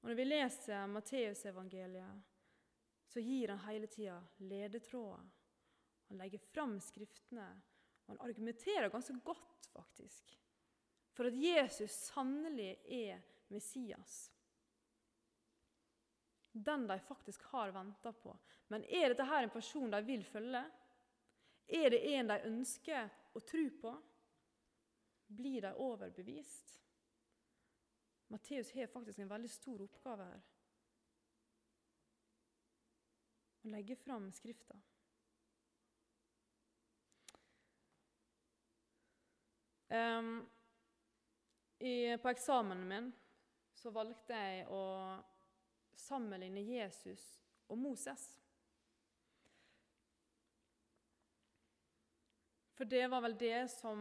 Og 0.00 0.08
Når 0.08 0.16
vi 0.16 0.28
leser 0.28 0.86
Matteusevangeliet, 0.88 2.28
så 3.10 3.20
gir 3.20 3.50
han 3.52 3.64
hele 3.66 3.90
tida 3.90 4.20
ledetråder. 4.38 5.26
Han 6.08 6.22
legger 6.22 6.46
fram 6.54 6.78
Skriftene, 6.82 7.48
og 8.06 8.14
han 8.14 8.22
argumenterer 8.30 8.88
ganske 8.90 9.18
godt, 9.26 9.68
faktisk 9.74 10.39
for 11.12 11.28
at 11.28 11.36
Jesus 11.36 11.94
sannelig 12.10 12.74
er 12.86 13.22
Messias. 13.50 14.32
Den 16.52 16.86
de 16.86 16.98
faktisk 17.00 17.42
har 17.42 17.70
venta 17.70 18.12
på. 18.12 18.36
Men 18.68 18.84
er 18.84 19.08
dette 19.10 19.26
her 19.26 19.46
en 19.46 19.54
person 19.54 19.90
de 19.90 20.02
vil 20.06 20.24
følge? 20.24 20.62
Er 21.66 21.90
det 21.90 22.00
en 22.14 22.30
de 22.30 22.38
ønsker 22.50 23.10
å 23.34 23.42
tro 23.46 23.66
på? 23.82 23.94
Blir 25.30 25.62
de 25.62 25.74
overbevist? 25.78 26.80
Matteus 28.30 28.72
har 28.74 28.86
faktisk 28.86 29.18
en 29.18 29.30
veldig 29.30 29.50
stor 29.50 29.82
oppgave 29.82 30.26
her. 30.26 30.42
Å 33.60 33.70
legge 33.74 33.96
fram 33.98 34.30
Skrifta. 34.34 34.78
Um, 39.90 40.46
i, 41.80 42.16
på 42.16 42.28
eksamen 42.28 42.82
min 42.88 43.08
så 43.74 43.92
valgte 43.94 44.36
jeg 44.36 44.66
å 44.68 44.82
sammenligne 45.96 46.60
Jesus 46.60 47.22
og 47.70 47.78
Moses. 47.80 48.26
For 52.76 52.88
det 52.88 53.06
var 53.12 53.24
vel 53.24 53.36
det 53.40 53.64
som 53.72 53.98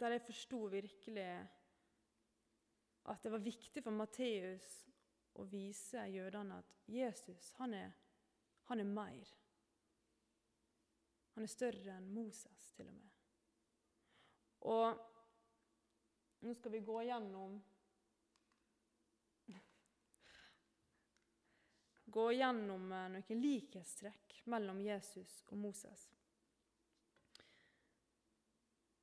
Der 0.00 0.14
jeg 0.14 0.22
forsto 0.24 0.58
virkelig 0.72 1.32
at 3.10 3.22
det 3.24 3.32
var 3.32 3.42
viktig 3.42 3.82
for 3.82 3.92
Matteus 3.92 4.68
å 5.40 5.44
vise 5.50 6.04
jødene 6.08 6.60
at 6.60 6.76
Jesus, 6.88 7.50
han 7.58 7.74
er, 7.74 7.90
han 8.70 8.80
er 8.80 8.88
mer. 8.88 9.32
Han 11.34 11.44
er 11.44 11.52
større 11.52 11.96
enn 11.96 12.08
Moses, 12.14 12.70
til 12.76 12.88
og 12.88 12.94
med. 12.94 13.10
Og 14.70 15.09
nå 16.40 16.54
skal 16.56 16.72
vi 16.72 16.84
gå 16.84 17.02
gjennom 17.08 17.60
Gå 22.10 22.32
gjennom 22.34 22.88
eh, 22.92 23.04
noen 23.12 23.42
likhetstrekk 23.42 24.40
mellom 24.50 24.80
Jesus 24.82 25.44
og 25.46 25.60
Moses. 25.62 26.08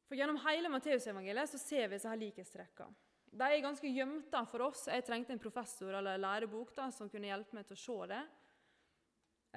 For 0.07 0.19
Gjennom 0.19 0.39
hele 0.43 0.67
Matteusevangeliet 0.71 1.53
ser 1.55 1.87
vi 1.87 1.95
disse 1.95 2.15
likhetstrekkene. 2.19 2.95
De 3.37 3.47
er 3.47 3.63
ganske 3.63 3.89
gjemte 3.91 4.41
for 4.51 4.65
oss. 4.69 4.85
Jeg 4.91 5.05
trengte 5.05 5.35
en 5.35 5.41
professor 5.41 5.93
eller 5.99 6.19
lærebok 6.19 6.71
da, 6.75 6.87
som 6.91 7.09
kunne 7.11 7.27
hjelpe 7.27 7.55
meg 7.55 7.67
til 7.67 7.77
å 7.77 7.81
se 7.81 7.97
det. 8.11 8.21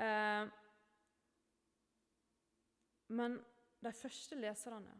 Eh, 0.06 0.50
men 3.18 3.38
de 3.80 3.92
første 3.96 4.38
leserne, 4.38 4.94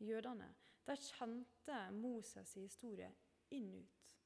jødene, 0.00 0.48
de 0.86 0.96
kjente 0.96 1.78
Moses' 1.96 2.56
historie 2.58 3.10
inn 3.54 3.74
ut. 3.74 4.16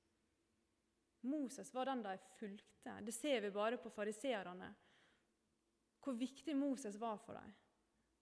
Moses 1.25 1.73
var 1.75 1.88
den 1.88 2.02
de 2.04 2.16
fulgte. 2.38 3.00
Det 3.00 3.14
ser 3.14 3.40
vi 3.40 3.50
bare 3.50 3.78
på 3.80 3.90
fariseerne. 3.90 4.68
Hvor 6.04 6.16
viktig 6.20 6.56
Moses 6.56 7.00
var 7.00 7.16
for 7.16 7.38
dem. 7.38 7.52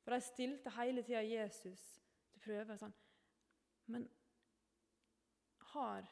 For 0.02 0.14
de 0.14 0.20
stilte 0.22 0.70
hele 0.76 1.02
tida 1.02 1.22
Jesus 1.22 1.82
til 2.30 2.42
prøve. 2.42 2.78
sånn, 2.78 2.94
Men 3.86 4.08
har 5.72 6.06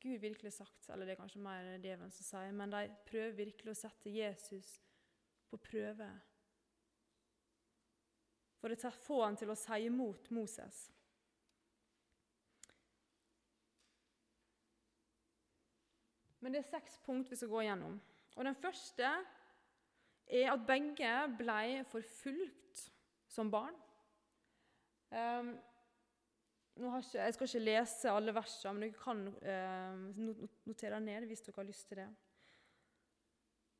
Gud 0.00 0.18
virkelig 0.20 0.52
sagt 0.52 0.88
Eller 0.88 1.06
det 1.06 1.12
er 1.12 1.20
kanskje 1.20 1.42
mer 1.44 1.78
djevelen 1.78 2.10
som 2.10 2.24
sier, 2.24 2.52
men 2.52 2.72
de 2.72 2.86
prøver 3.06 3.36
virkelig 3.36 3.74
å 3.74 3.80
sette 3.82 4.10
Jesus 4.10 4.78
på 5.50 5.58
prøve 5.60 6.08
for 8.60 8.72
å 8.72 8.92
få 8.92 9.20
han 9.24 9.38
til 9.40 9.52
å 9.52 9.58
si 9.58 9.78
imot 9.86 10.30
Moses. 10.36 10.88
Men 16.40 16.54
det 16.54 16.62
er 16.62 16.70
seks 16.70 16.96
punkt 17.04 17.32
vi 17.32 17.36
skal 17.36 17.52
gå 17.52 17.64
gjennom. 17.66 17.98
Og 18.36 18.46
Den 18.46 18.56
første 18.56 19.08
er 20.30 20.52
at 20.52 20.66
begge 20.68 21.10
ble 21.36 21.82
forfulgt 21.90 22.86
som 23.28 23.50
barn. 23.52 23.76
Um, 25.10 25.52
ikke, 26.80 27.18
jeg 27.18 27.34
skal 27.34 27.48
ikke 27.48 27.64
lese 27.64 28.12
alle 28.12 28.32
versene, 28.32 28.72
men 28.72 28.86
dere 28.86 29.02
kan 29.02 29.22
uh, 29.28 30.44
notere 30.70 31.00
ned 31.02 31.26
hvis 31.28 31.42
dere 31.44 31.60
har 31.60 31.68
lyst 31.68 31.90
til 31.90 32.00
det. 32.00 32.08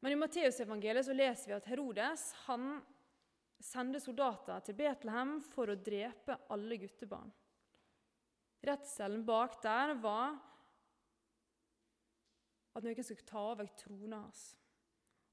Men 0.00 0.14
i 0.14 0.18
Matteusevangeliet 0.20 1.08
leser 1.16 1.52
vi 1.52 1.56
at 1.56 1.68
Herodes 1.68 2.26
han 2.46 2.80
sender 3.60 4.00
soldater 4.00 4.62
til 4.64 4.76
Betlehem 4.78 5.38
for 5.44 5.70
å 5.70 5.78
drepe 5.78 6.38
alle 6.52 6.78
guttebarn. 6.80 7.30
Redselen 8.64 9.24
bak 9.24 9.60
der 9.64 9.94
var 10.00 10.36
at 12.76 12.84
noen 12.84 13.04
skulle 13.04 13.28
ta 13.28 13.42
over 13.52 13.68
trona 13.78 14.22
hans. 14.24 14.42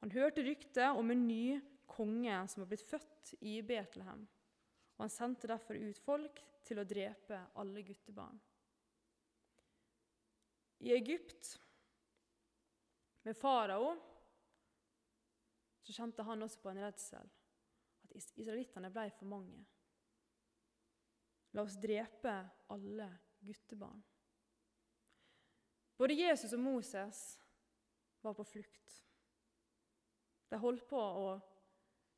Han 0.01 0.13
hørte 0.13 0.45
ryktet 0.45 0.97
om 0.99 1.11
en 1.11 1.25
ny 1.27 1.57
konge 1.89 2.39
som 2.51 2.63
var 2.63 2.71
blitt 2.71 2.85
født 2.87 3.33
i 3.41 3.59
Betlehem. 3.65 4.27
Og 4.97 5.05
Han 5.05 5.13
sendte 5.13 5.49
derfor 5.49 5.77
ut 5.77 5.99
folk 6.01 6.41
til 6.65 6.81
å 6.81 6.87
drepe 6.87 7.39
alle 7.61 7.83
guttebarn. 7.85 8.37
I 10.85 10.93
Egypt, 10.93 11.55
med 13.25 13.37
farao, 13.37 13.95
så 15.81 15.95
kjente 15.95 16.25
han 16.27 16.45
også 16.45 16.61
på 16.61 16.69
en 16.69 16.83
redsel. 16.83 17.31
At 18.15 18.39
israelittene 18.39 18.91
ble 18.93 19.09
for 19.17 19.29
mange. 19.29 19.63
La 21.53 21.63
oss 21.63 21.77
drepe 21.81 22.33
alle 22.73 23.07
guttebarn. 23.41 24.01
Både 25.97 26.13
Jesus 26.13 26.53
og 26.53 26.61
Moses 26.61 27.21
var 28.21 28.35
på 28.37 28.45
flukt. 28.45 28.97
De 30.47 30.59
holdt 30.61 30.85
på 30.87 30.99
å 30.99 31.29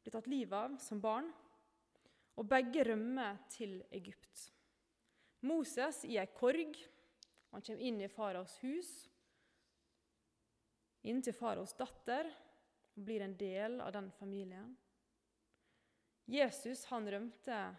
bli 0.04 0.12
tatt 0.14 0.28
livet 0.30 0.56
av 0.58 0.76
som 0.84 1.02
barn, 1.02 1.30
og 2.40 2.48
begge 2.48 2.86
rømmer 2.88 3.40
til 3.52 3.80
Egypt. 3.96 4.50
Moses 5.48 6.04
i 6.08 6.18
ei 6.20 6.28
korg. 6.36 6.76
Han 7.50 7.64
kommer 7.66 7.82
inn 7.82 7.98
i 8.04 8.12
faraos 8.12 8.60
hus, 8.62 8.90
inn 11.10 11.24
til 11.26 11.34
faraos 11.34 11.74
datter, 11.80 12.28
og 12.94 13.06
blir 13.08 13.24
en 13.26 13.34
del 13.40 13.80
av 13.82 13.94
den 13.96 14.12
familien. 14.20 14.76
Jesus 16.30 16.86
han 16.86 17.08
rømte 17.10 17.76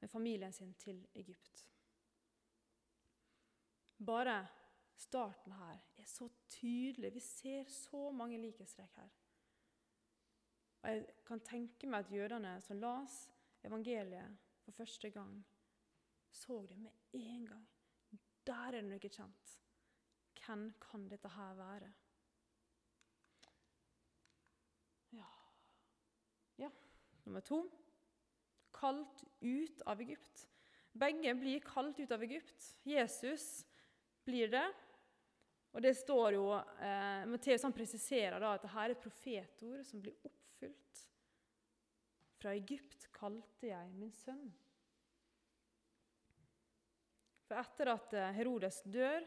med 0.00 0.10
familien 0.10 0.52
sin 0.52 0.74
til 0.74 1.06
Egypt. 1.14 1.68
Bare 4.06 4.46
starten 4.98 5.52
her 5.52 5.78
er 5.96 6.04
så 6.04 6.28
tydelig. 6.48 7.12
Vi 7.14 7.20
ser 7.20 7.68
så 7.70 8.10
mange 8.10 8.40
likhetstrekk 8.42 8.96
her. 8.96 9.12
Og 10.82 10.90
Jeg 10.90 11.06
kan 11.26 11.40
tenke 11.46 11.86
meg 11.86 12.02
at 12.02 12.12
jødene 12.12 12.56
som 12.60 12.80
las 12.82 13.30
evangeliet 13.62 14.38
for 14.64 14.72
første 14.72 15.10
gang, 15.10 15.44
så 16.30 16.66
det 16.66 16.78
med 16.78 16.90
en 17.12 17.46
gang. 17.46 17.68
Der 18.46 18.66
er 18.66 18.70
det 18.70 18.84
noe 18.84 18.98
kjent. 18.98 19.58
Hvem 20.42 20.72
kan 20.82 21.06
dette 21.08 21.28
her 21.28 21.54
være? 21.54 21.92
Ja 25.12 25.30
Ja, 26.58 26.70
nummer 27.24 27.40
to 27.40 27.81
kalt 28.82 29.24
ut 29.40 29.82
av 29.86 30.00
Egypt. 30.02 30.48
Begge 30.92 31.34
blir 31.38 31.60
kalt 31.64 32.00
ut 32.02 32.10
av 32.12 32.22
Egypt. 32.22 32.72
Jesus 32.82 33.64
blir 34.26 34.50
det. 34.50 34.66
Og 35.72 35.80
det 35.82 35.94
står 35.96 36.34
jo, 36.36 36.48
eh, 36.54 37.22
Matteus 37.30 37.62
han 37.64 37.72
presiserer 37.72 38.42
da 38.42 38.56
at 38.56 38.66
dette 38.66 38.82
er 38.82 38.92
et 38.92 39.00
profetord 39.00 39.86
som 39.88 40.02
blir 40.02 40.18
oppfylt. 40.26 41.04
Fra 42.42 42.52
Egypt 42.58 43.06
kalte 43.14 43.70
jeg 43.70 43.94
min 43.96 44.12
sønn. 44.12 44.50
For 47.46 47.60
etter 47.62 47.94
at 47.94 48.18
eh, 48.18 48.34
Herodes 48.36 48.82
dør, 48.84 49.24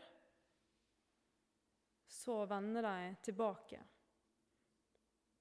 så 2.06 2.44
vender 2.50 2.86
de 2.86 3.16
tilbake. 3.26 3.82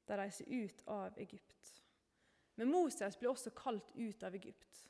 De 0.05 0.16
reiser 0.20 0.48
ut 0.48 0.83
av 0.92 1.18
Egypt. 1.20 1.74
Men 2.55 2.71
Moses 2.71 3.17
ble 3.19 3.31
også 3.31 3.53
kalt 3.57 3.90
ut 3.97 4.23
av 4.27 4.35
Egypt. 4.38 4.85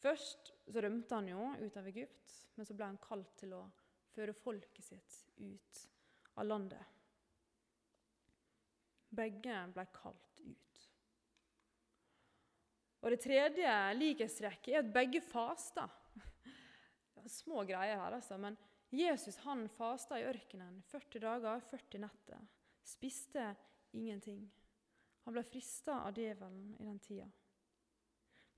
Først 0.00 0.52
så 0.68 0.80
rømte 0.80 1.16
han 1.16 1.28
jo 1.28 1.50
ut 1.60 1.76
av 1.76 1.88
Egypt, 1.88 2.34
men 2.56 2.68
så 2.68 2.76
ble 2.76 2.88
han 2.88 3.00
kalt 3.02 3.32
til 3.40 3.52
å 3.56 3.64
føre 4.14 4.36
folket 4.36 4.84
sitt 4.84 5.18
ut 5.40 5.84
av 6.40 6.48
landet. 6.48 6.96
Begge 9.10 9.56
ble 9.74 9.86
kalt 9.92 10.42
ut. 10.44 10.86
Og 13.00 13.10
Det 13.10 13.20
tredje 13.24 13.74
likhetstrekket 13.96 14.74
er 14.74 14.82
at 14.82 14.92
begge 14.92 15.22
fasta. 15.24 15.86
Små 17.40 17.64
greier 17.68 17.96
her, 17.96 18.16
altså. 18.16 18.36
Men 18.40 18.56
Jesus 18.92 19.38
han 19.44 19.66
fasta 19.72 20.18
i 20.20 20.26
ørkenen 20.28 20.80
40 20.90 21.24
dager, 21.24 21.64
40 21.70 22.04
netter. 22.04 22.44
Spiste 22.84 23.52
ingenting. 23.96 24.44
Han 25.30 25.36
ble 25.36 25.42
frista 25.46 25.94
av 26.08 26.16
djevelen 26.18 26.72
i 26.74 26.84
den 26.88 26.96
tida. 26.98 27.28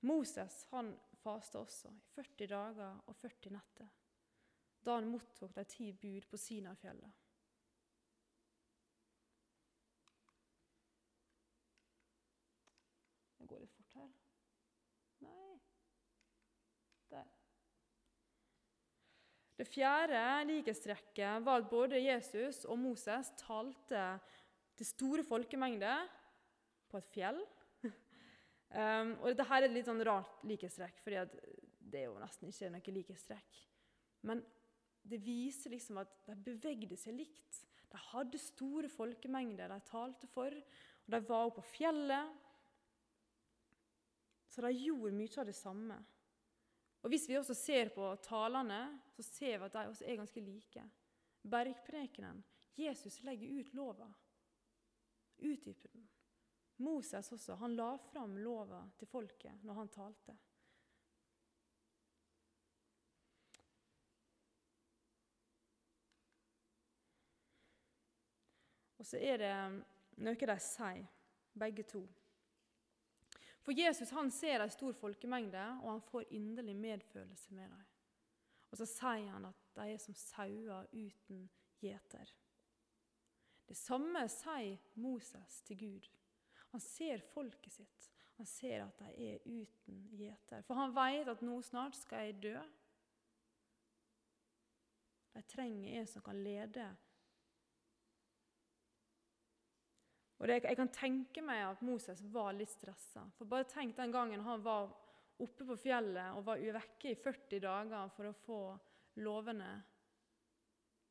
Moses 0.09 0.55
han 0.71 0.87
fasta 1.21 1.59
også 1.61 1.91
i 1.93 1.99
40 2.15 2.47
dager 2.49 2.95
og 3.05 3.13
40 3.19 3.51
netter 3.53 3.91
da 4.81 4.95
han 4.97 5.05
mottok 5.05 5.53
de 5.53 5.65
ti 5.69 5.91
bud 5.93 6.25
på 6.31 6.39
Sinafjellet. 6.41 7.19
Det 13.37 13.47
går 13.51 13.61
litt 13.61 13.77
fort 13.77 13.93
her. 13.99 14.09
Nei 15.27 15.53
Der. 17.13 17.29
Det 19.61 19.69
fjerde 19.69 20.25
likhetstrekket 20.49 21.45
var 21.45 21.61
at 21.61 21.69
både 21.69 22.01
Jesus 22.01 22.65
og 22.65 22.81
Moses 22.81 23.29
talte 23.45 24.07
til 24.73 24.89
store 24.89 25.29
folkemengder 25.29 26.09
på 26.93 27.01
et 27.01 27.11
fjell. 27.13 27.39
um, 27.89 29.13
og 29.19 29.27
Dette 29.31 29.47
her 29.49 29.63
er 29.63 29.69
et 29.69 29.75
litt 29.75 29.89
sånn 29.89 30.03
rart 30.05 30.43
likhetstrekk, 30.47 31.01
for 31.03 31.13
det 31.13 31.99
er 31.99 32.07
jo 32.07 32.19
nesten 32.21 32.49
ikke 32.49 32.71
noe 32.73 32.95
likhetstrekk. 32.99 33.59
Men 34.29 34.43
det 35.03 35.19
viser 35.25 35.73
liksom 35.73 35.99
at 36.01 36.13
de 36.29 36.37
bevegde 36.45 36.97
seg 36.99 37.17
likt. 37.17 37.63
De 37.91 37.99
hadde 38.13 38.39
store 38.41 38.89
folkemengder 38.89 39.69
de 39.69 39.79
talte 39.85 40.29
for, 40.31 40.53
og 40.53 41.11
de 41.13 41.19
var 41.27 41.49
oppe 41.49 41.59
på 41.59 41.75
fjellet. 41.75 42.39
Så 44.53 44.63
de 44.63 44.71
gjorde 44.77 45.17
mye 45.17 45.39
av 45.41 45.49
det 45.49 45.57
samme. 45.57 45.97
Og 47.03 47.11
Hvis 47.11 47.27
vi 47.27 47.35
også 47.35 47.55
ser 47.57 47.91
på 47.91 48.05
talene, 48.23 48.99
så 49.11 49.25
ser 49.25 49.57
vi 49.57 49.67
at 49.67 49.75
de 49.75 49.87
også 49.91 50.05
er 50.07 50.19
ganske 50.21 50.41
like. 50.41 50.83
Bergprekenen. 51.43 52.43
Jesus 52.79 53.19
legger 53.27 53.59
ut 53.59 53.73
lova, 53.77 54.07
utdyper 55.37 55.91
den. 55.93 56.07
Moses 56.83 57.31
også, 57.31 57.55
han 57.61 57.77
la 57.77 57.93
fram 58.11 58.35
lova 58.43 58.81
til 58.99 59.09
folket 59.09 59.63
når 59.63 59.79
han 59.79 59.93
talte. 59.93 60.35
Og 69.03 69.07
så 69.07 69.19
er 69.19 69.41
det 69.41 69.55
noe 70.23 70.47
de 70.47 70.59
sier, 70.63 71.07
begge 71.59 71.83
to. 71.83 72.05
For 73.63 73.75
Jesus 73.75 74.13
han 74.15 74.31
ser 74.31 74.63
en 74.63 74.71
stor 74.71 74.95
folkemengde, 74.95 75.63
og 75.83 75.89
han 75.89 76.05
får 76.07 76.31
inderlig 76.35 76.75
medfølelse 76.75 77.53
med 77.55 77.67
dem. 77.67 77.83
Og 78.71 78.79
så 78.79 78.87
sier 78.87 79.27
han 79.31 79.45
at 79.45 79.59
de 79.75 79.89
er 79.91 79.99
som 79.99 80.15
sauer 80.15 80.87
uten 80.95 81.43
gjeter. 81.83 82.31
Det 83.67 83.75
samme 83.77 84.23
sier 84.31 84.79
Moses 84.95 85.61
til 85.67 85.79
Gud. 85.83 86.09
Han 86.73 86.81
ser 86.81 87.21
folket 87.33 87.73
sitt. 87.73 88.09
Han 88.39 88.49
ser 88.49 88.81
at 88.81 89.01
de 89.03 89.27
er 89.29 89.43
uten 89.45 89.99
gjeter. 90.17 90.63
For 90.65 90.77
han 90.79 90.93
vet 90.95 91.29
at 91.29 91.43
nå 91.45 91.59
snart 91.65 91.97
skal 91.99 92.27
jeg 92.27 92.39
dø. 92.47 92.55
De 95.33 95.43
trenger 95.49 95.99
en 95.99 96.09
som 96.09 96.25
kan 96.25 96.39
lede. 96.41 96.87
Og 100.41 100.49
det, 100.49 100.63
Jeg 100.63 100.75
kan 100.75 100.91
tenke 100.91 101.41
meg 101.45 101.61
at 101.63 101.85
Moses 101.85 102.25
var 102.33 102.51
litt 102.57 102.73
stressa. 102.73 103.23
For 103.37 103.47
bare 103.47 103.69
tenk 103.69 103.95
den 103.95 104.11
gangen 104.11 104.43
han 104.43 104.65
var 104.65 104.89
oppe 105.43 105.65
på 105.65 105.77
fjellet 105.79 106.35
og 106.37 106.45
var 106.49 106.65
vekke 106.81 107.13
i 107.13 107.19
40 107.19 107.61
dager 107.63 108.09
for 108.17 108.29
å 108.29 108.35
få 108.43 108.59
lovene. 109.23 109.71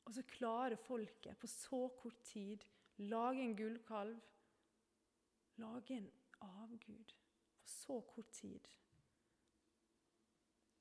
Og 0.05 0.15
så 0.17 0.27
klarer 0.27 0.77
folket 0.77 1.39
på 1.39 1.49
så 1.49 1.87
kort 1.97 2.21
tid 2.27 2.67
lage 3.09 3.41
en 3.41 3.57
gullkalv, 3.57 4.19
lage 5.63 5.97
en 5.97 6.11
avgud 6.43 7.15
på 7.63 7.69
så 7.69 8.01
kort 8.11 8.31
tid. 8.35 8.69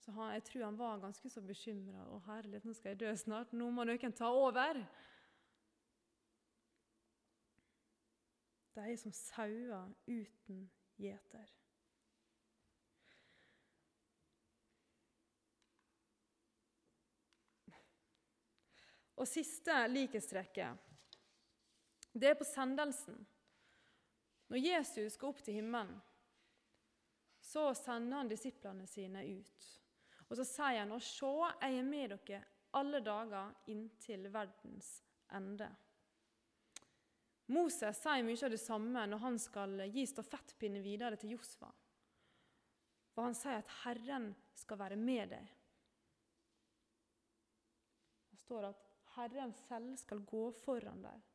Så 0.02 0.12
han, 0.12 0.34
jeg 0.34 0.44
tror 0.44 0.63
han 0.65 0.78
var 0.78 1.00
ganske 1.00 1.30
så 1.30 1.41
bekymra. 1.46 2.08
'Å, 2.10 2.20
herlighet, 2.26 2.65
nå 2.65 2.74
skal 2.74 2.96
jeg 2.96 3.00
dø 3.04 3.15
snart. 3.15 3.54
Nå 3.54 3.70
må 3.70 3.86
noen 3.86 4.13
ta 4.17 4.32
over.' 4.34 4.86
De 8.76 8.86
er 8.88 8.96
som 8.98 9.13
sauer 9.13 9.91
uten 10.08 10.63
gjeter. 10.98 11.50
Og 19.22 19.28
siste 19.30 19.76
likhetstrekket, 19.91 20.80
det 22.17 22.32
er 22.32 22.39
på 22.39 22.48
sendelsen. 22.48 23.20
Når 24.51 24.59
Jesus 24.59 25.15
går 25.17 25.31
opp 25.31 25.43
til 25.45 25.61
himmelen, 25.61 25.93
så 27.39 27.69
sender 27.75 28.19
han 28.19 28.31
disiplene 28.31 28.83
sine 28.87 29.23
ut. 29.23 29.67
Og 30.27 30.35
så 30.35 30.43
sier 30.47 30.81
han, 30.81 30.91
og 30.91 31.03
se, 31.03 31.29
jeg 31.61 31.77
er 31.79 31.87
med 31.87 32.11
dere 32.11 32.41
alle 32.75 32.99
dager 33.03 33.71
inntil 33.71 34.27
verdens 34.31 34.91
ende. 35.35 35.69
Moses 37.51 37.99
sier 37.99 38.27
mye 38.27 38.43
av 38.47 38.51
det 38.51 38.59
samme 38.59 39.05
når 39.07 39.23
han 39.23 39.39
skal 39.39 39.85
gi 39.91 40.05
stafettpinnen 40.07 40.83
videre 40.83 41.19
til 41.19 41.37
Josva. 41.37 41.71
For 43.11 43.27
han 43.27 43.35
sier 43.35 43.59
at 43.59 43.73
'Herren 43.81 44.29
skal 44.55 44.79
være 44.79 44.95
med 44.95 45.31
deg'. 45.31 45.49
Det 48.31 48.39
står 48.39 48.69
at 48.69 48.87
'Herren 49.15 49.53
selv 49.67 49.97
skal 49.97 50.23
gå 50.23 50.51
foran 50.63 51.03
deg'. 51.03 51.27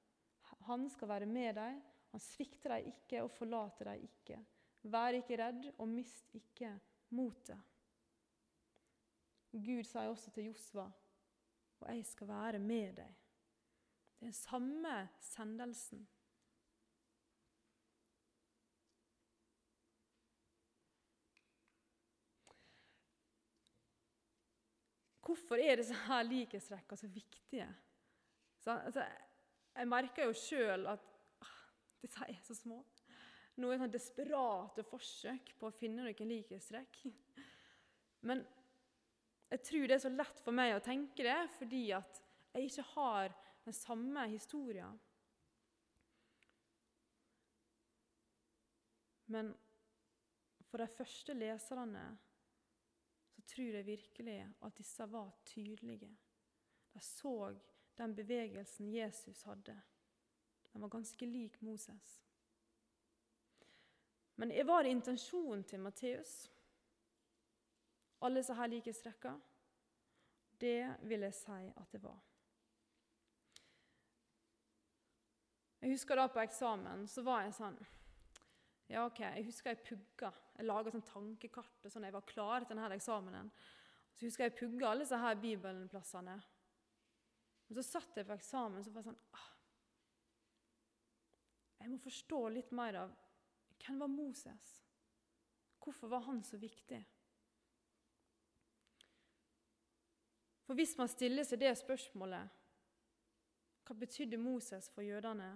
Han 0.68 0.88
skal 0.88 1.08
være 1.08 1.26
med 1.26 1.54
deg. 1.54 1.82
Han 2.12 2.22
svikter 2.22 2.76
deg 2.76 2.90
ikke 2.92 3.22
og 3.24 3.32
forlater 3.34 3.90
deg 3.90 4.04
ikke. 4.06 4.38
Vær 4.86 5.18
ikke 5.18 5.38
redd 5.40 5.64
og 5.76 5.88
mist 5.90 6.30
ikke 6.38 6.70
motet. 7.16 7.58
Gud 9.56 9.86
sier 9.88 10.10
også 10.10 10.30
til 10.30 10.50
Josva, 10.50 10.90
'Og 11.80 11.88
jeg 11.94 12.06
skal 12.06 12.28
være 12.28 12.58
med 12.58 12.96
deg'. 12.96 13.14
Det 14.16 14.22
er 14.22 14.26
den 14.26 14.32
samme 14.32 15.08
sendelsen. 15.20 16.08
Hvorfor 25.26 25.54
er 25.54 25.76
disse 25.76 25.94
her 25.94 26.22
likhetstrekkene 26.22 26.96
så 26.96 27.08
viktige? 27.08 27.66
Så, 28.58 28.70
altså, 28.70 29.04
jeg 29.74 29.88
merker 29.88 30.24
jo 30.24 30.32
sjøl 30.32 30.86
at 30.86 31.00
disse 32.02 32.28
er 32.28 32.38
så 32.44 32.56
små. 32.56 32.82
Noen 33.56 33.80
sånn 33.80 33.92
desperate 33.92 34.84
forsøk 34.84 35.54
på 35.56 35.68
å 35.68 35.74
finne 35.74 36.04
noen 36.04 36.30
likhetstrekk. 36.32 37.00
Men 38.28 38.44
jeg 39.52 39.62
tror 39.64 39.86
det 39.86 39.96
er 39.96 40.04
så 40.04 40.12
lett 40.12 40.40
for 40.42 40.56
meg 40.56 40.74
å 40.74 40.84
tenke 40.84 41.24
det 41.24 41.38
fordi 41.56 41.84
at 41.96 42.22
jeg 42.56 42.70
ikke 42.70 42.86
har 42.94 43.34
den 43.66 43.76
samme 43.76 44.26
historien. 44.32 44.98
Men 49.26 49.50
for 50.70 50.82
de 50.82 50.86
første 50.92 51.34
leserne 51.34 52.04
så 53.34 53.42
tror 53.54 53.78
jeg 53.78 53.86
virkelig 53.86 54.38
at 54.66 54.78
disse 54.78 55.06
var 55.10 55.32
tydelige. 55.46 56.12
De 56.92 57.02
så 57.02 57.54
den 57.98 58.14
bevegelsen 58.16 58.90
Jesus 58.92 59.42
hadde. 59.48 59.74
Den 60.76 60.82
var 60.82 60.88
ganske 60.88 61.26
lik 61.26 61.60
Moses. 61.60 62.22
Men 64.34 64.66
var 64.66 64.82
det 64.82 64.90
intensjonen 64.90 65.62
til 65.64 65.80
Matteus, 65.80 66.50
alle 68.20 68.42
som 68.44 68.58
her 68.58 68.68
likhetstrekkene? 68.68 69.40
Det 70.60 70.98
vil 71.08 71.24
jeg 71.24 71.38
si 71.38 71.56
at 71.80 71.96
det 71.96 72.02
var. 72.02 72.20
Jeg 75.80 75.96
husker 75.96 76.20
da 76.20 76.28
på 76.28 76.44
eksamen 76.44 77.08
så 77.08 77.24
var 77.24 77.46
jeg 77.46 77.56
sånn 77.62 77.80
Ja, 78.92 79.06
OK, 79.06 79.24
jeg 79.24 79.48
husker 79.48 79.72
jeg 79.72 79.84
pugga. 79.88 80.34
Jeg 80.60 80.68
laga 80.68 80.92
sånn 80.92 81.08
tankekart 81.08 81.88
sånn 81.88 82.04
jeg 82.04 82.18
var 82.20 82.28
klar 82.28 82.68
til 82.68 82.76
denne 82.76 83.00
eksamenen. 83.00 83.48
Så 84.12 84.28
husker 84.28 84.50
jeg 84.50 84.60
pugga 84.60 84.92
alle 84.92 85.08
disse 85.08 85.24
her 85.24 85.40
bibelplassene. 85.40 86.36
Og 87.64 87.78
så 87.80 87.90
satt 87.94 88.20
jeg 88.20 88.28
på 88.28 88.36
eksamen 88.36 88.84
så 88.84 88.92
var 88.92 89.06
jeg 89.06 89.14
sånn 89.14 89.22
ah, 89.32 89.52
Jeg 91.80 91.92
må 91.92 91.98
forstå 92.02 92.40
litt 92.54 92.72
mer 92.74 92.98
av 93.04 93.14
hvem 93.82 94.00
var 94.02 94.10
Moses? 94.10 94.72
Hvorfor 95.82 96.10
var 96.10 96.24
han 96.26 96.42
så 96.44 96.58
viktig? 96.58 96.98
For 100.66 100.74
hvis 100.74 100.96
man 100.98 101.10
stiller 101.12 101.46
seg 101.46 101.62
det 101.62 101.76
spørsmålet 101.78 102.62
hva 103.86 103.94
betydde 103.94 104.40
Moses 104.42 104.88
for 104.90 105.06
jødene? 105.06 105.52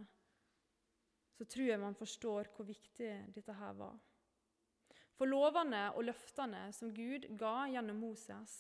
så 1.41 1.45
tror 1.45 1.67
jeg 1.71 1.81
man 1.81 1.95
forstår 1.97 2.51
hvor 2.53 2.67
viktig 2.69 3.11
dette 3.33 3.55
her 3.57 3.73
var. 3.73 3.95
For 5.17 5.25
lovene 5.25 5.87
og 5.97 6.05
løftene 6.05 6.67
som 6.77 6.91
Gud 6.93 7.25
ga 7.41 7.65
gjennom 7.73 7.97
Moses, 8.05 8.57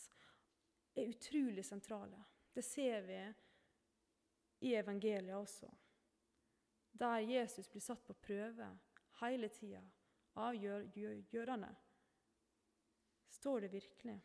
er 0.96 1.11
utrolig 1.12 1.61
sentrale. 1.64 2.16
Det 2.57 2.64
ser 2.64 3.05
vi 3.05 3.18
i 4.64 4.73
evangeliet 4.81 5.37
også, 5.37 5.68
der 7.00 7.24
Jesus 7.24 7.68
blir 7.70 7.82
satt 7.84 8.02
på 8.06 8.16
prøve 8.20 8.68
hele 9.20 9.48
tida 9.52 9.80
av 10.40 10.56
jødene. 10.56 11.70
Står 13.30 13.64
det 13.64 13.72
virkelig? 13.72 14.18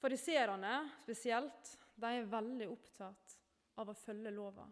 Fariserene 0.00 0.74
spesielt, 1.02 1.76
de 1.96 2.10
er 2.18 2.28
veldig 2.30 2.68
opptatt 2.70 3.38
av 3.80 3.90
å 3.90 3.96
følge 3.96 4.32
lova. 4.32 4.66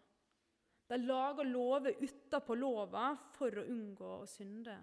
De 0.87 0.99
lager 1.01 1.49
lover 1.49 1.97
utapå 2.05 2.57
lova 2.57 3.15
for 3.37 3.57
å 3.59 3.65
unngå 3.73 4.11
å 4.21 4.29
synde, 4.29 4.77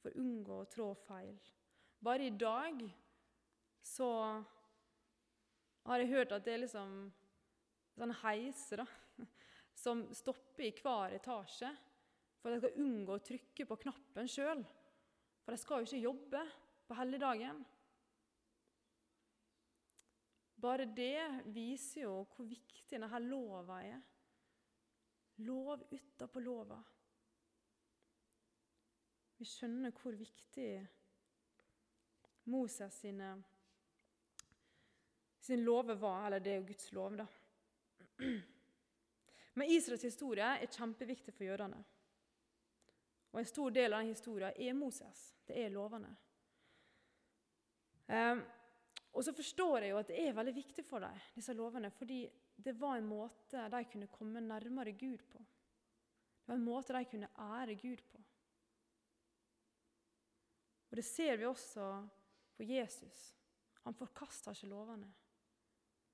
for 0.00 0.12
å 0.12 0.20
unngå 0.20 0.58
å 0.60 0.68
trå 0.72 0.90
feil. 1.06 1.38
Bare 2.02 2.28
i 2.28 2.36
dag 2.36 2.82
så 3.82 4.10
har 5.88 6.02
jeg 6.02 6.12
hørt 6.12 6.36
at 6.36 6.44
det 6.44 6.54
er 6.54 6.64
liksom 6.66 6.94
sånne 8.02 8.18
heis 8.24 8.66
da, 8.74 8.86
som 9.82 10.04
stopper 10.14 10.68
i 10.68 10.74
hver 10.82 11.16
etasje 11.16 11.70
for 12.42 12.50
de 12.50 12.58
skal 12.58 12.80
unngå 12.82 13.14
å 13.14 13.22
trykke 13.22 13.66
på 13.70 13.78
knappen 13.84 14.30
sjøl. 14.30 14.64
For 15.42 15.54
de 15.54 15.60
skal 15.62 15.82
jo 15.82 15.86
ikke 15.86 16.06
jobbe 16.08 16.40
på 16.88 16.96
helligdagen. 16.98 17.60
Bare 20.62 20.88
det 20.90 21.46
viser 21.54 22.04
jo 22.04 22.16
hvor 22.34 22.46
viktig 22.46 22.98
denne 22.98 23.20
lova 23.22 23.78
er. 23.86 24.00
Lov 25.46 25.86
utapå 25.90 26.42
lova. 26.42 26.80
Vi 29.38 29.46
skjønner 29.46 29.94
hvor 29.94 30.14
viktig 30.18 30.68
Moses 32.50 32.98
sine, 33.04 33.30
sin 35.42 35.62
love 35.62 35.94
var, 35.98 36.26
eller 36.26 36.42
det 36.42 36.52
er 36.52 36.60
jo 36.60 36.68
Guds 36.68 36.90
lov, 36.94 37.16
da. 37.22 37.26
Men 39.58 39.70
Israels 39.70 40.04
historie 40.06 40.46
er 40.62 40.70
kjempeviktig 40.70 41.34
for 41.34 41.44
jødene. 41.44 41.82
Og 43.32 43.40
En 43.40 43.48
stor 43.48 43.72
del 43.72 43.92
av 43.92 44.02
den 44.02 44.12
historien 44.12 44.56
er 44.56 44.76
Moses. 44.76 45.22
Det 45.46 45.56
er 45.58 45.72
lovene. 45.72 46.10
Um, 48.12 48.42
og 49.12 49.24
så 49.24 49.32
forstår 49.36 49.84
jeg 49.84 49.92
jo 49.92 50.00
at 50.00 50.10
det 50.10 50.18
er 50.20 50.36
veldig 50.36 50.54
viktig 50.56 50.84
for 50.84 51.04
dem, 51.04 51.20
disse 51.36 51.54
lovene, 51.56 51.90
fordi 51.92 52.24
det 52.56 52.74
var 52.80 52.98
en 52.98 53.08
måte 53.08 53.64
de 53.72 53.80
kunne 53.92 54.08
komme 54.12 54.40
nærmere 54.40 54.92
Gud 54.96 55.24
på. 55.32 55.40
Det 56.42 56.50
var 56.50 56.58
en 56.58 56.64
måte 56.64 56.96
de 56.96 57.08
kunne 57.08 57.30
ære 57.38 57.76
Gud 57.80 58.02
på. 58.10 58.20
Og 60.90 60.96
Det 60.96 61.04
ser 61.04 61.36
vi 61.36 61.46
også 61.48 61.86
på 62.56 62.64
Jesus. 62.68 63.20
Han 63.84 63.94
forkaster 63.94 64.52
ikke 64.52 64.68
lovene. 64.68 65.08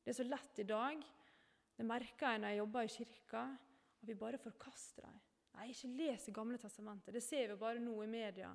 Det 0.05 0.13
er 0.13 0.19
så 0.21 0.27
lett 0.27 0.59
i 0.63 0.67
dag, 0.69 1.03
det 1.79 1.87
merker 1.87 2.35
jeg 2.35 2.43
når 2.43 2.53
jeg 2.53 2.61
jobber 2.61 2.87
i 2.87 2.93
kirka, 2.93 3.43
at 3.99 4.07
vi 4.07 4.19
bare 4.19 4.41
forkaster 4.43 5.07
dem. 5.07 5.19
Nei, 5.59 5.69
ikke 5.73 5.91
les 5.99 6.27
Det 6.27 6.35
Gamle 6.35 6.59
testamentet. 6.59 7.15
Det 7.15 7.23
ser 7.25 7.53
vi 7.53 7.59
bare 7.59 7.83
nå 7.83 7.95
i 8.03 8.11
media, 8.11 8.51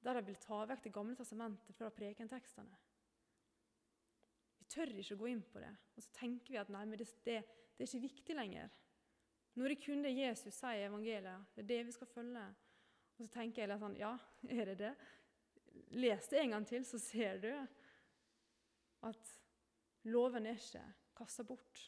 der 0.00 0.16
de 0.16 0.26
vil 0.26 0.40
ta 0.40 0.64
vekk 0.68 0.86
Det 0.88 0.92
gamle 0.92 1.16
testamentet 1.16 1.76
fra 1.76 1.92
prekentekstene 1.92 2.80
tør 4.70 4.92
ikke 4.94 5.16
å 5.16 5.20
gå 5.20 5.30
inn 5.32 5.42
på 5.42 5.62
det. 5.62 5.70
Og 5.96 6.04
så 6.04 6.12
tenker 6.20 6.54
vi 6.54 6.60
at 6.60 6.70
nei, 6.72 6.84
men 6.88 7.00
det, 7.00 7.08
det, 7.26 7.40
det 7.76 7.84
er 7.84 7.88
ikke 7.88 8.06
viktig 8.06 8.36
lenger. 8.38 8.70
Når 9.58 9.72
det 9.72 9.80
kun 9.82 10.04
det 10.04 10.14
Jesus 10.14 10.54
sier 10.54 10.84
i 10.84 10.86
evangeliet, 10.86 11.48
det 11.56 11.64
er 11.64 11.70
det 11.72 11.80
vi 11.88 11.96
skal 11.96 12.10
følge. 12.10 12.44
Og 13.16 13.24
så 13.24 13.32
tenker 13.34 13.64
jeg 13.64 13.72
litt 13.72 13.82
sånn 13.82 13.98
Ja, 13.98 14.14
er 14.58 14.72
det 14.72 14.78
det? 14.80 14.94
Les 15.98 16.30
det 16.30 16.42
en 16.42 16.56
gang 16.56 16.66
til, 16.66 16.86
så 16.86 16.98
ser 17.02 17.42
du 17.42 17.50
at 19.06 19.36
loven 20.10 20.48
er 20.48 20.58
ikke 20.58 20.82
kasta 21.20 21.44
bort. 21.44 21.86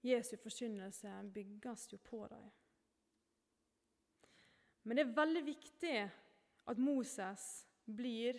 Jesu 0.00 0.36
forkynnelse 0.40 1.12
bygges 1.34 1.88
jo 1.92 1.98
på 2.04 2.26
dem. 2.28 2.50
Men 4.82 4.96
det 4.96 5.04
er 5.04 5.16
veldig 5.16 5.42
viktig 5.44 5.96
at 6.72 6.78
Moses 6.80 7.46
blir 7.84 8.38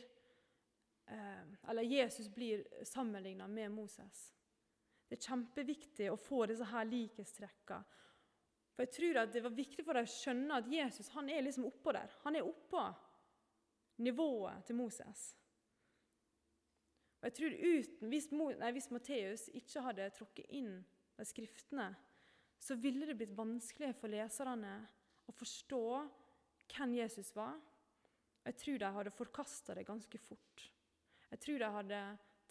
eh, 1.05 1.43
Eller 1.69 1.83
Jesus 1.83 2.29
blir 2.33 2.63
sammenligna 2.85 3.47
med 3.47 3.71
Moses. 3.71 4.31
Det 5.07 5.19
er 5.19 5.27
kjempeviktig 5.27 6.09
å 6.11 6.17
få 6.17 6.45
disse 6.49 6.65
her 6.71 6.87
likhetstrekkene. 6.87 7.99
For 8.71 8.85
jeg 8.85 8.93
tror 8.95 9.21
at 9.21 9.33
Det 9.33 9.43
var 9.43 9.53
viktig 9.53 9.85
for 9.85 9.97
dem 9.97 10.07
å 10.07 10.11
skjønne 10.11 10.57
at 10.57 10.69
Jesus 10.71 11.11
han 11.13 11.29
er 11.29 11.43
liksom 11.45 11.67
oppå 11.67 11.93
der. 11.93 12.13
Han 12.23 12.39
er 12.39 12.47
oppå 12.47 12.85
nivået 14.01 14.65
til 14.65 14.79
Moses. 14.79 15.33
Og 17.21 17.27
jeg 17.29 17.35
tror 17.37 17.53
uten, 17.53 18.09
Hvis, 18.09 18.27
hvis 18.73 18.89
Matteus 18.91 19.49
ikke 19.53 19.83
hadde 19.85 20.09
tråkket 20.17 20.49
inn 20.57 20.71
de 21.17 21.25
skriftene, 21.25 21.91
så 22.57 22.75
ville 22.75 23.05
det 23.05 23.17
blitt 23.17 23.37
vanskelig 23.37 23.93
for 23.97 24.09
leserne 24.09 24.73
å 25.29 25.33
forstå 25.33 25.85
hvem 26.71 26.95
Jesus 26.97 27.31
var. 27.35 27.59
Jeg 28.45 28.57
tror 28.57 28.81
de 28.81 28.91
hadde 28.97 29.13
forkasta 29.13 29.75
det 29.77 29.85
ganske 29.85 30.17
fort. 30.17 30.65
Jeg 31.29 31.39
tror 31.45 31.61
de 31.61 31.69
hadde 31.77 32.01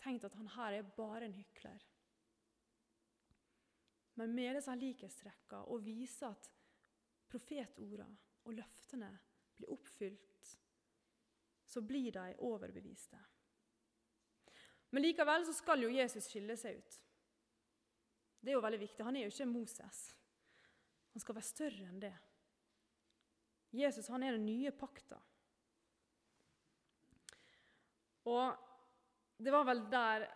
tenkt 0.00 0.26
at 0.26 0.36
han 0.38 0.50
her 0.54 0.78
er 0.78 0.92
bare 0.96 1.26
en 1.26 1.34
hykler. 1.34 1.82
Men 4.20 4.34
med 4.36 4.54
disse 4.58 4.74
likhetstrekkene 4.76 5.66
og 5.72 5.82
vise 5.84 6.30
at 6.30 6.50
profetordene 7.30 8.10
og 8.46 8.56
løftene 8.56 9.10
blir 9.58 9.74
oppfylt, 9.74 10.54
så 11.70 11.82
blir 11.86 12.10
de 12.14 12.34
overbeviste. 12.46 13.18
Men 14.90 15.04
likevel 15.04 15.46
så 15.46 15.54
skal 15.54 15.84
jo 15.84 15.92
Jesus 15.92 16.26
skille 16.30 16.56
seg 16.58 16.80
ut. 16.80 16.96
Det 18.40 18.52
er 18.52 18.56
jo 18.56 18.64
veldig 18.64 18.80
viktig. 18.80 19.04
Han 19.06 19.16
er 19.16 19.26
jo 19.26 19.32
ikke 19.34 19.46
Moses. 19.50 20.00
Han 21.12 21.22
skal 21.22 21.36
være 21.36 21.50
større 21.50 21.86
enn 21.86 22.02
det. 22.02 22.14
Jesus 23.76 24.08
han 24.10 24.22
er 24.26 24.34
den 24.34 24.48
nye 24.48 24.72
pakta. 24.74 25.18
Og 28.30 28.56
det 29.40 29.52
var 29.54 29.66
vel 29.68 29.84
der 29.92 30.26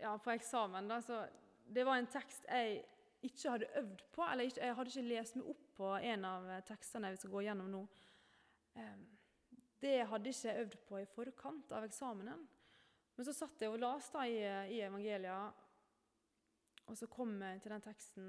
ja, 0.00 0.14
på 0.18 0.32
eksamen 0.34 0.88
da, 0.88 1.00
så 1.02 1.26
Det 1.68 1.84
var 1.84 1.98
en 1.98 2.08
tekst 2.08 2.46
jeg 2.48 2.80
ikke 3.22 3.50
hadde 3.50 3.66
øvd 3.76 4.02
på, 4.14 4.22
eller 4.24 4.44
ikke, 4.48 4.60
jeg 4.64 4.74
hadde 4.74 4.90
ikke 4.90 5.08
lest 5.08 5.34
meg 5.36 5.48
opp 5.52 5.64
på 5.76 5.88
en 5.96 6.24
av 6.24 6.46
tekstene 6.64 7.10
vi 7.12 7.18
skal 7.20 7.32
gå 7.34 7.42
gjennom 7.44 7.68
nå. 7.68 7.82
Det 9.82 9.96
hadde 10.08 10.30
jeg 10.30 10.38
ikke 10.38 10.62
øvd 10.62 10.76
på 10.88 11.00
i 11.02 11.08
forkant 11.12 11.74
av 11.76 11.84
eksamenen. 11.84 12.46
Men 13.18 13.26
så 13.26 13.32
satt 13.34 13.58
jeg 13.58 13.72
og 13.74 13.80
leste 13.82 14.24
i, 14.30 14.38
i 14.76 14.78
evangelia, 14.86 15.40
og 16.86 16.96
så 16.96 17.08
kom 17.10 17.32
jeg 17.42 17.58
til 17.64 17.72
den 17.74 17.82
teksten 17.82 18.28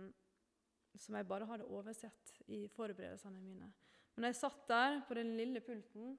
som 0.97 1.13
jeg 1.15 1.27
bare 1.29 1.45
hadde 1.45 1.67
oversett 1.69 2.31
i 2.49 2.63
forberedelsene 2.73 3.37
mine. 3.37 3.69
Men 4.15 4.25
når 4.25 4.33
jeg 4.33 4.39
satt 4.39 4.65
der 4.67 4.97
på 5.05 5.13
den 5.13 5.35
lille 5.37 5.61
pulten, 5.61 6.15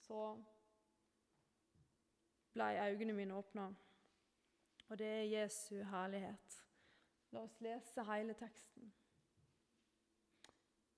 så 0.00 0.22
ble 2.56 2.72
øynene 2.80 3.12
mine 3.12 3.36
åpna. 3.36 3.68
Og 4.88 4.98
det 4.98 5.12
er 5.12 5.28
Jesu 5.34 5.76
herlighet. 5.84 6.60
La 7.36 7.44
oss 7.44 7.60
lese 7.60 8.08
hele 8.08 8.40
teksten. 8.40 8.88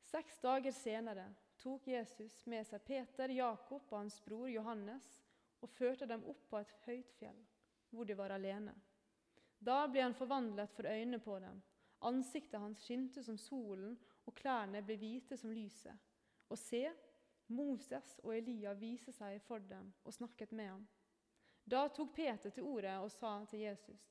Seks 0.07 0.39
dager 0.47 0.73
senere 0.73 1.27
tok 1.59 1.91
Jesus 1.91 2.45
med 2.47 2.71
seg 2.71 2.87
Peter, 2.87 3.35
Jakob 3.35 3.91
og 3.91 3.99
hans 3.99 4.23
bror 4.23 4.47
Johannes 4.47 5.17
og 5.61 5.71
førte 5.71 6.07
dem 6.07 6.25
opp 6.31 6.45
på 6.51 6.61
et 6.61 6.75
høyt 6.87 7.13
fjell, 7.19 7.39
hvor 7.91 8.07
de 8.07 8.17
var 8.19 8.35
alene. 8.35 8.75
Da 9.59 9.87
ble 9.91 10.05
han 10.05 10.15
forvandlet 10.15 10.71
for 10.77 10.87
øynene 10.87 11.19
på 11.23 11.39
dem. 11.43 11.59
Ansiktet 12.07 12.61
hans 12.61 12.85
skinte 12.85 13.23
som 13.27 13.39
solen, 13.39 13.97
og 14.27 14.37
klærne 14.39 14.83
ble 14.87 14.99
hvite 15.01 15.37
som 15.41 15.51
lyset. 15.51 15.95
Og 16.49 16.59
se, 16.61 16.85
Moses 17.49 18.19
og 18.23 18.37
Elia 18.37 18.75
viste 18.77 19.13
seg 19.13 19.41
for 19.47 19.65
dem 19.71 19.89
og 20.05 20.15
snakket 20.15 20.53
med 20.53 20.69
ham. 20.69 20.85
Da 21.69 21.87
tok 21.93 22.15
Peter 22.15 22.53
til 22.53 22.65
ordet 22.69 22.95
og 23.01 23.11
sa 23.13 23.33
til 23.51 23.65
Jesus.: 23.65 24.05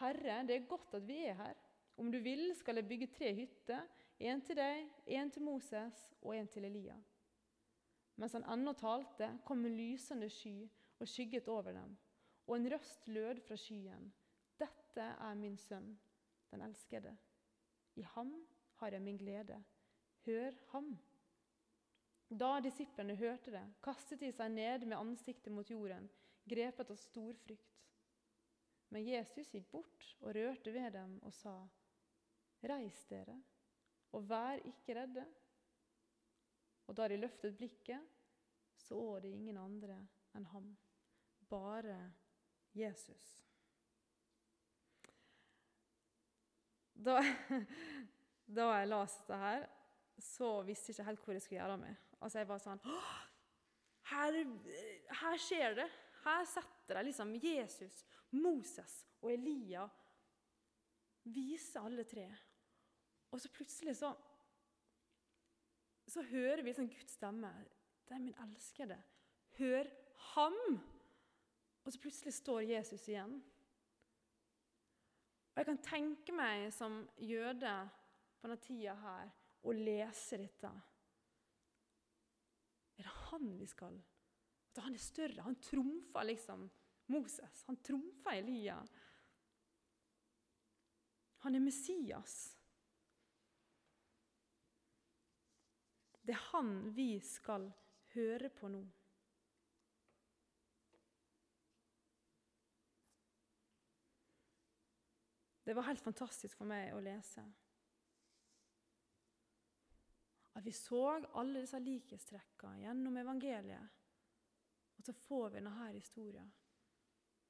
Herre, 0.00 0.42
det 0.46 0.56
er 0.56 0.68
godt 0.68 0.94
at 0.94 1.06
vi 1.06 1.18
er 1.26 1.34
her. 1.34 1.54
Om 1.96 2.12
du 2.12 2.18
vil, 2.18 2.54
skal 2.54 2.76
jeg 2.76 2.88
bygge 2.88 3.06
tre 3.06 3.34
hytter, 3.34 3.82
en 4.18 4.40
til 4.40 4.56
deg, 4.56 4.88
en 5.06 5.30
til 5.30 5.42
Moses 5.42 6.14
og 6.22 6.36
en 6.36 6.48
til 6.48 6.64
Elia. 6.64 6.96
Mens 8.16 8.32
han 8.32 8.44
ennå 8.48 8.72
talte, 8.72 9.38
kom 9.44 9.64
en 9.64 9.76
lysende 9.76 10.28
sky 10.30 10.68
og 10.98 11.08
skygget 11.08 11.48
over 11.48 11.72
dem, 11.72 11.96
og 12.46 12.56
en 12.56 12.70
røst 12.72 13.08
lød 13.08 13.40
fra 13.46 13.56
skyen. 13.56 14.12
Dette 14.58 15.02
er 15.02 15.34
min 15.34 15.56
sønn, 15.60 15.90
den 16.50 16.62
elskede. 16.62 17.16
I 17.96 18.02
ham 18.02 18.32
har 18.80 18.92
jeg 18.92 19.02
min 19.02 19.16
glede. 19.16 19.64
Hør 20.26 20.52
ham. 20.72 20.96
Da 22.30 22.60
disiplene 22.60 23.14
hørte 23.16 23.52
det, 23.54 23.64
kastet 23.82 24.20
de 24.20 24.32
seg 24.34 24.50
ned 24.50 24.86
med 24.86 24.98
ansiktet 24.98 25.52
mot 25.52 25.70
jorden, 25.70 26.08
grepet 26.48 26.90
av 26.90 26.98
stor 26.98 27.36
frykt. 27.44 27.82
Men 28.90 29.06
Jesus 29.06 29.50
gikk 29.54 29.68
bort 29.70 30.06
og 30.20 30.34
rørte 30.34 30.72
ved 30.74 30.90
dem 30.94 31.18
og 31.22 31.34
sa, 31.34 31.54
Reis 32.66 33.04
dere, 33.10 33.36
og 34.16 34.26
vær 34.28 34.62
ikke 34.64 34.96
redde. 34.96 35.24
Og 36.86 36.96
da 36.96 37.08
de 37.10 37.18
løftet 37.18 37.56
blikket, 37.58 38.02
så 38.76 39.18
de 39.22 39.30
ingen 39.34 39.58
andre 39.58 39.98
enn 40.36 40.46
ham, 40.52 40.75
bare 41.50 41.96
Jesus. 42.76 43.24
Da, 46.96 47.20
da 48.56 48.70
jeg 48.78 48.90
leste 48.90 49.28
det 49.30 49.40
her, 49.42 49.66
så 50.22 50.50
visste 50.64 50.90
jeg 50.90 50.96
ikke 50.96 51.08
helt 51.10 51.24
hvor 51.24 51.36
jeg 51.36 51.44
skulle 51.44 51.60
gjøre 51.60 51.76
av 51.76 51.82
meg. 51.82 52.02
Altså 52.20 52.40
jeg 52.40 52.48
var 52.48 52.62
sånn 52.62 52.82
her, 54.06 54.40
her 55.20 55.40
skjer 55.42 55.76
det. 55.82 55.86
Her 56.26 56.46
setter 56.48 56.98
de 56.98 57.04
liksom 57.06 57.34
Jesus, 57.38 58.00
Moses 58.34 59.04
og 59.20 59.30
Elia 59.34 59.84
Viser 61.26 61.82
alle 61.82 62.04
tre. 62.06 62.24
Og 63.34 63.40
så 63.42 63.50
plutselig 63.50 63.96
så 63.98 64.12
så 66.06 66.22
hører 66.22 66.62
vi 66.62 66.74
sånn 66.74 66.86
Guds 66.86 67.16
stemme. 67.18 67.48
Det 68.06 68.14
er 68.14 68.22
min 68.22 68.36
elskede. 68.44 69.00
Hør 69.58 69.88
ham! 70.34 70.76
Og 71.86 71.92
så 71.94 72.00
plutselig 72.02 72.34
står 72.34 72.64
Jesus 72.66 73.04
igjen. 73.06 73.36
Og 75.54 75.60
Jeg 75.60 75.68
kan 75.68 75.78
tenke 75.86 76.34
meg 76.34 76.66
som 76.74 76.98
jøde 77.22 77.74
på 78.36 78.48
denne 78.48 78.60
tida 78.60 78.96
her 78.98 79.30
å 79.62 79.74
lese 79.74 80.40
dette. 80.42 80.72
Er 82.96 83.06
det 83.06 83.14
han 83.30 83.54
vi 83.58 83.68
skal 83.70 83.96
At 84.76 84.82
han 84.84 84.98
er 84.98 85.00
større? 85.00 85.46
Han 85.46 85.56
trumfer 85.62 86.26
liksom 86.28 86.66
Moses. 87.14 87.62
Han 87.70 87.78
trumfer 87.80 88.36
Elia. 88.36 88.76
Han 91.46 91.54
er 91.54 91.64
Messias. 91.64 92.34
Det 96.20 96.34
er 96.34 96.44
han 96.50 96.90
vi 96.92 97.20
skal 97.22 97.70
høre 98.12 98.50
på 98.50 98.68
nå. 98.68 98.82
Det 105.66 105.74
var 105.74 105.82
helt 105.82 106.00
fantastisk 106.00 106.60
for 106.60 106.70
meg 106.70 106.92
å 106.94 107.00
lese. 107.02 107.42
At 110.54 110.62
vi 110.64 110.72
så 110.72 111.00
alle 111.34 111.64
disse 111.64 111.80
likhetstrekkene 111.82 112.84
gjennom 112.84 113.18
evangeliet. 113.18 113.96
Og 114.96 115.08
så 115.08 115.12
får 115.26 115.48
vi 115.48 115.58
denne 115.58 115.90
historien 115.90 116.54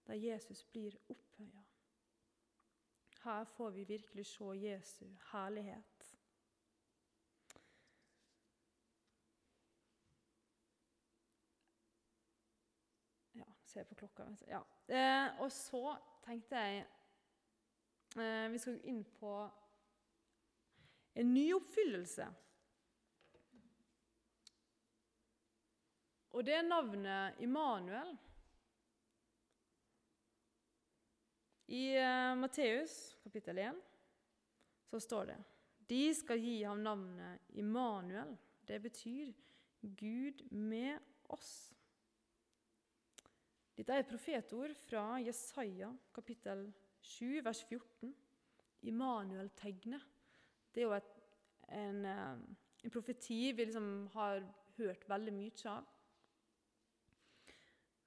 der 0.07 0.15
Jesus 0.23 0.65
blir 0.65 0.97
opphøya. 1.13 1.63
Her 3.27 3.45
får 3.45 3.71
vi 3.71 3.85
virkelig 3.85 4.27
se 4.27 4.45
Jesu 4.45 5.05
herlighet. 5.33 6.11
Ja, 13.33 13.45
ser 13.65 13.85
på 13.85 13.95
klokka. 13.95 14.31
Ja. 14.49 14.63
Eh, 14.89 15.41
og 15.41 15.53
så 15.53 15.97
tenkte 16.25 16.57
jeg 16.57 16.87
vi 18.17 18.59
skal 18.59 18.81
inn 18.89 19.03
på 19.19 19.33
en 21.17 21.35
ny 21.35 21.47
oppfyllelse. 21.57 22.27
Og 26.37 26.45
det 26.45 26.53
er 26.59 26.67
navnet 26.67 27.39
Immanuel. 27.41 28.11
I 31.73 31.97
uh, 31.99 32.35
Matteus 32.39 33.17
kapittel 33.25 33.59
1 33.59 33.79
så 34.87 35.01
står 35.03 35.33
det 35.33 35.39
De 35.89 36.03
skal 36.15 36.39
gi 36.39 36.59
ham 36.63 36.85
navnet 36.85 37.57
Immanuel. 37.59 38.37
Det 38.69 38.79
betyr 38.85 39.33
Gud 39.81 40.45
med 40.53 41.01
oss. 41.33 41.73
Dette 43.77 43.93
er 43.93 44.05
et 44.05 44.11
profetord 44.11 44.77
fra 44.87 45.17
Jesaja 45.25 45.89
kapittel 46.15 46.69
7, 47.07 47.45
vers 47.45 47.63
14. 47.69 48.15
Immanuel-tegnet. 48.87 50.07
Det 50.75 50.83
er 50.83 50.89
jo 50.89 50.95
et, 50.97 51.13
en, 51.73 52.05
eh, 52.05 52.39
en, 52.85 52.93
profeti 52.93 53.53
vi 53.53 53.65
liksom 53.65 54.09
har 54.15 54.43
hørt 54.77 55.09
veldig 55.09 55.35
mye 55.35 55.71
av. 55.71 55.93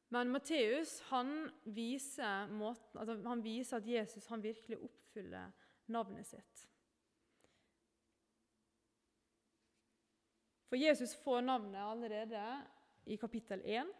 Men 0.09 0.31
Matteus 0.33 0.99
han 1.11 1.31
viser, 1.65 2.49
måten, 2.49 2.97
altså 2.97 3.17
han 3.27 3.43
viser 3.45 3.77
at 3.77 3.87
Jesus 3.87 4.27
han 4.27 4.43
virkelig 4.43 4.79
oppfyller 4.81 5.51
navnet 5.93 6.27
sitt. 6.27 6.65
For 10.69 10.77
Jesus 10.77 11.15
får 11.17 11.41
navnet 11.41 11.81
allerede 11.81 12.41
i 13.09 13.15
kapittel 13.17 13.61
1. 13.65 13.93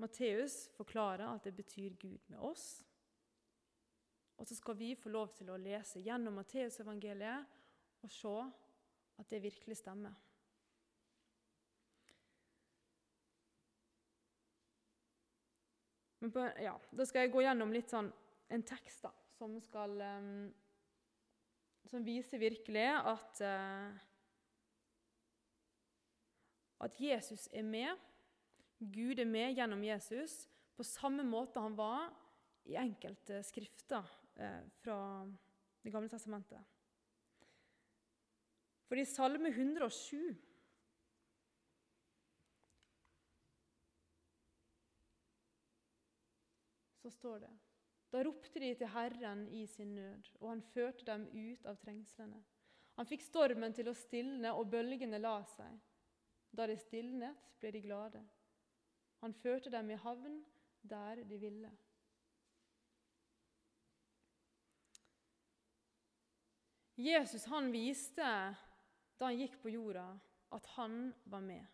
Matteus 0.00 0.68
forklarer 0.76 1.26
at 1.28 1.44
det 1.44 1.56
betyr 1.56 1.96
Gud 2.00 2.18
med 2.28 2.38
oss. 2.38 2.84
Og 4.38 4.46
så 4.46 4.54
skal 4.54 4.78
vi 4.78 4.94
få 4.94 5.10
lov 5.10 5.32
til 5.34 5.50
å 5.50 5.58
lese 5.58 6.02
gjennom 6.04 6.38
Matteusevangeliet 6.38 7.56
og 8.06 8.12
se 8.14 8.34
at 9.18 9.30
det 9.32 9.42
virkelig 9.42 9.76
stemmer. 9.80 10.14
På, 16.18 16.42
ja, 16.58 16.74
Da 16.90 17.06
skal 17.06 17.24
jeg 17.24 17.32
gå 17.32 17.42
gjennom 17.44 17.72
litt 17.74 17.90
sånn, 17.90 18.10
en 18.50 18.64
tekst 18.66 19.04
da, 19.06 19.12
som, 19.38 19.54
skal, 19.62 19.92
um, 20.02 20.48
som 21.86 22.02
viser 22.06 22.42
virkelig 22.42 22.86
at, 22.96 23.42
uh, 23.42 23.90
at 26.86 27.00
Jesus 27.02 27.46
er 27.54 27.66
med 27.66 28.06
Gud 28.78 29.18
er 29.18 29.26
med 29.26 29.56
gjennom 29.58 29.82
Jesus 29.82 30.44
på 30.78 30.86
samme 30.86 31.24
måte 31.26 31.58
han 31.62 31.74
var 31.78 32.12
i 32.70 32.76
enkelte 32.78 33.40
skrifter 33.46 34.06
eh, 34.38 34.64
fra 34.82 34.98
Det 35.82 35.92
gamle 35.92 36.08
testamentet. 36.10 36.60
For 38.88 38.98
i 38.98 39.04
Salme 39.04 39.48
107 39.48 40.34
så 47.02 47.10
står 47.10 47.38
det 47.44 47.50
Da 48.12 48.22
ropte 48.24 48.60
de 48.60 48.74
til 48.74 48.88
Herren 48.88 49.48
i 49.48 49.66
sin 49.66 49.94
nød, 49.94 50.30
og 50.40 50.48
han 50.48 50.62
førte 50.72 51.04
dem 51.04 51.28
ut 51.32 51.66
av 51.68 51.76
trengslene. 51.82 52.40
Han 52.96 53.06
fikk 53.06 53.22
stormen 53.22 53.74
til 53.76 53.90
å 53.90 53.94
stilne, 53.94 54.54
og 54.56 54.70
bølgene 54.72 55.20
la 55.20 55.36
seg. 55.46 55.76
Da 56.50 56.66
de 56.66 56.78
stilnet, 56.80 57.36
ble 57.60 57.70
de 57.74 57.82
glade. 57.84 58.22
Han 59.22 59.34
førte 59.34 59.70
dem 59.70 59.90
i 59.90 59.98
havn 60.00 60.40
der 60.82 61.22
de 61.28 61.38
ville. 61.38 61.70
Jesus 66.98 67.44
han 67.46 67.70
viste 67.70 68.26
da 69.18 69.26
han 69.28 69.38
gikk 69.38 69.58
på 69.62 69.70
jorda, 69.70 70.06
at 70.54 70.66
han 70.74 71.12
var 71.30 71.42
med. 71.44 71.66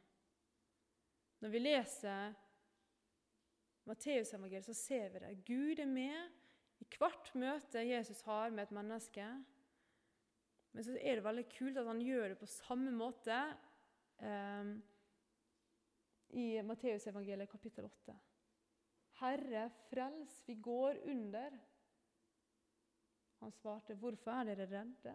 Når 1.41 1.53
vi 1.53 1.61
leser 1.61 2.35
Matteusevangeliet, 3.85 4.65
så 4.65 4.75
ser 4.77 5.11
vi 5.13 5.21
det. 5.21 5.33
Gud 5.45 5.81
er 5.81 5.89
med 5.89 6.31
i 6.81 6.87
hvert 6.99 7.31
møte 7.37 7.83
Jesus 7.85 8.23
har 8.25 8.53
med 8.53 8.67
et 8.67 8.75
menneske. 8.77 9.27
Men 10.75 10.87
så 10.87 10.97
er 10.99 11.19
det 11.19 11.25
veldig 11.25 11.45
kult 11.53 11.79
at 11.81 11.89
han 11.89 12.03
gjør 12.03 12.33
det 12.33 12.39
på 12.41 12.51
samme 12.51 12.93
måte. 12.95 13.37
Eh, 14.25 14.73
i 16.35 16.47
Matteusevangeliet 16.67 17.51
kapittel 17.51 17.87
8. 17.87 18.17
Herre, 19.21 19.69
frels, 19.89 20.41
vi 20.49 20.57
går 20.59 20.99
under. 21.13 21.55
Han 23.45 23.53
svarte, 23.53 23.93
hvorfor 24.01 24.33
er 24.33 24.47
dere 24.49 24.65
redde? 24.71 25.13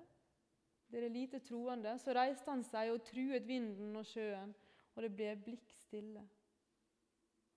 Dere 0.94 1.08
er 1.08 1.14
lite 1.14 1.40
troende. 1.42 1.96
Så 1.98 2.14
reiste 2.14 2.52
han 2.52 2.62
seg 2.66 2.92
og 2.94 3.02
truet 3.08 3.48
vinden 3.48 3.96
og 3.98 4.06
sjøen, 4.06 4.52
og 4.94 5.02
det 5.02 5.10
ble 5.18 5.32
blikk 5.48 5.74
stille. 5.74 6.22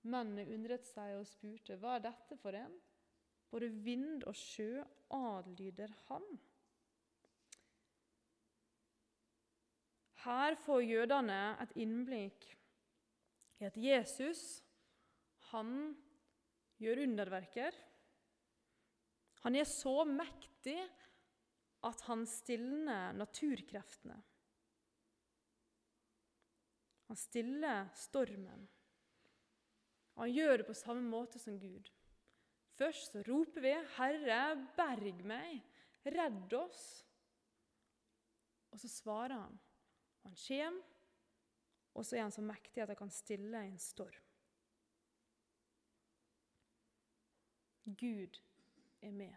Mennene 0.09 0.49
undret 0.55 0.89
seg 0.89 1.19
og 1.19 1.29
spurte, 1.29 1.77
hva 1.77 1.99
er 1.99 2.07
dette 2.09 2.39
for 2.41 2.57
en? 2.57 2.73
Både 3.53 3.69
vind 3.85 4.25
og 4.25 4.33
sjø 4.39 4.81
adlyder 5.13 5.93
han. 6.09 6.25
Her 10.25 10.57
får 10.65 10.85
jødene 10.87 11.39
et 11.61 11.77
innblikk 11.85 12.49
i 13.61 13.69
at 13.69 13.77
Jesus 13.77 14.63
han 15.51 15.93
gjør 16.81 17.05
underverker. 17.05 17.77
Han 19.43 19.57
er 19.59 19.67
så 19.67 20.03
mektig 20.07 20.79
at 21.83 22.05
han 22.07 22.23
stilner 22.31 23.17
naturkreftene. 23.19 24.19
Han 27.11 27.19
stiller 27.19 27.91
stormen. 27.99 28.69
Og 30.15 30.23
han 30.27 30.33
gjør 30.37 30.61
det 30.61 30.69
på 30.69 30.77
samme 30.79 31.03
måte 31.11 31.41
som 31.43 31.59
Gud. 31.59 31.91
Først 32.79 33.13
så 33.13 33.23
roper 33.27 33.61
vi 33.61 33.73
'Herre, 33.97 34.69
berg 34.77 35.25
meg! 35.25 35.61
Redd 36.07 36.55
oss!' 36.57 37.05
Og 38.73 38.81
så 38.81 38.89
svarer 38.89 39.37
han. 39.37 39.59
Han 40.23 40.37
kommer, 40.47 40.83
og 41.95 42.07
så 42.07 42.17
er 42.17 42.23
han 42.23 42.33
så 42.33 42.43
mektig 42.43 42.83
at 42.83 42.89
han 42.89 42.97
kan 42.97 43.11
stille 43.11 43.65
en 43.67 43.79
storm. 43.79 44.23
Gud 47.85 48.39
er 49.03 49.13
med. 49.13 49.35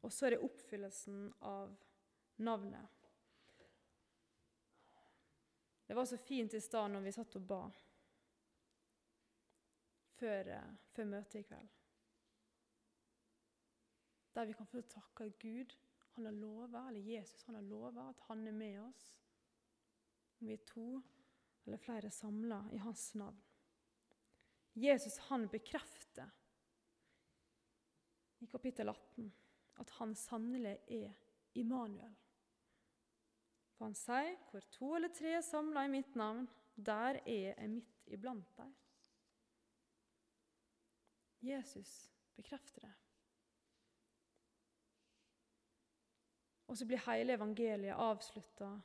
Og 0.00 0.12
så 0.12 0.26
er 0.26 0.34
det 0.34 0.44
oppfyllelsen 0.44 1.28
av 1.46 1.76
navnet. 2.40 2.96
Det 5.86 5.94
var 5.94 6.06
så 6.06 6.16
fint 6.16 6.54
i 6.54 6.60
stad 6.60 6.90
når 6.90 7.04
vi 7.04 7.12
satt 7.12 7.36
og 7.36 7.46
ba 7.50 7.60
før, 10.20 10.50
eh, 10.56 10.72
før 10.94 11.08
møtet 11.12 11.40
i 11.40 11.46
kveld. 11.48 11.70
Der 14.34 14.46
vi 14.46 14.54
kan 14.54 14.66
få 14.66 14.80
takke 14.80 15.32
Gud 15.42 15.74
han 16.14 16.24
har 16.24 16.32
lova, 16.32 16.88
eller 16.88 17.00
Jesus 17.00 17.42
han 17.42 17.54
har 17.54 17.62
lova 17.62 18.08
at 18.08 18.20
han 18.28 18.46
er 18.46 18.52
med 18.52 18.80
oss 18.82 19.06
om 20.40 20.46
vi 20.46 20.52
er 20.52 20.64
to 20.66 21.02
eller 21.66 21.78
flere 21.78 22.10
samla 22.10 22.64
i 22.72 22.76
hans 22.76 23.14
navn. 23.14 23.49
Jesus 24.74 25.16
han 25.18 25.48
bekrefter 25.48 26.30
i 28.38 28.46
kapittel 28.46 28.88
18 28.88 29.32
at 29.80 29.90
han 29.90 30.14
sannelig 30.14 30.78
er 30.88 31.12
Immanuel. 31.54 32.14
For 33.74 33.84
han 33.84 33.94
sier, 33.94 34.36
'Hvor 34.50 34.60
to 34.60 34.94
eller 34.94 35.08
tre 35.08 35.32
er 35.36 35.40
samla 35.40 35.84
i 35.84 35.88
mitt 35.88 36.16
navn, 36.16 36.48
der 36.76 37.20
er 37.26 37.54
jeg 37.56 37.70
midt 37.70 38.06
iblant 38.06 38.56
dem'. 38.58 38.74
Jesus 41.42 42.12
bekrefter 42.36 42.80
det. 42.80 42.94
Og 46.66 46.76
så 46.76 46.86
blir 46.86 47.10
hele 47.10 47.32
evangeliet 47.32 47.96
avslutta 47.96 48.80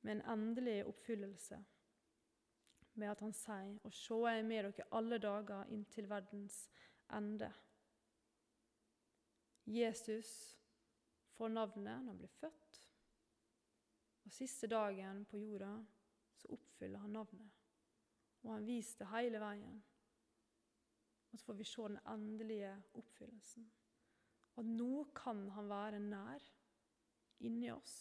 med 0.00 0.12
en 0.12 0.22
endelig 0.38 0.86
oppfyllelse, 0.86 1.64
med 2.94 3.10
at 3.10 3.20
han 3.20 3.32
sier, 3.32 3.78
'Og 3.84 3.92
sjå 3.92 4.26
jeg 4.28 4.38
er 4.38 4.42
med 4.42 4.64
dere 4.64 4.88
alle 4.92 5.18
dager 5.18 5.64
inntil 5.64 6.08
verdens 6.08 6.70
ende'. 7.10 7.52
Jesus 9.66 10.58
får 11.36 11.48
navnet 11.48 12.02
når 12.02 12.12
han 12.12 12.18
blir 12.18 12.28
født, 12.28 12.80
og 14.24 14.32
siste 14.32 14.66
dagen 14.66 15.24
på 15.24 15.36
jorda 15.36 15.84
så 16.36 16.48
oppfyller 16.48 16.98
han 16.98 17.10
navnet. 17.10 17.50
Og 18.42 18.52
han 18.52 18.66
viser 18.66 19.04
det 19.04 19.10
hele 19.14 19.40
veien. 19.40 19.82
Og 21.30 21.38
så 21.38 21.44
får 21.44 21.54
vi 21.54 21.64
se 21.64 21.82
den 21.82 21.98
endelige 22.08 22.82
oppfyllelsen. 22.94 23.72
At 24.56 24.64
nå 24.64 25.04
kan 25.14 25.48
han 25.50 25.68
være 25.68 26.00
nær 26.00 26.46
inni 27.40 27.70
oss. 27.70 27.96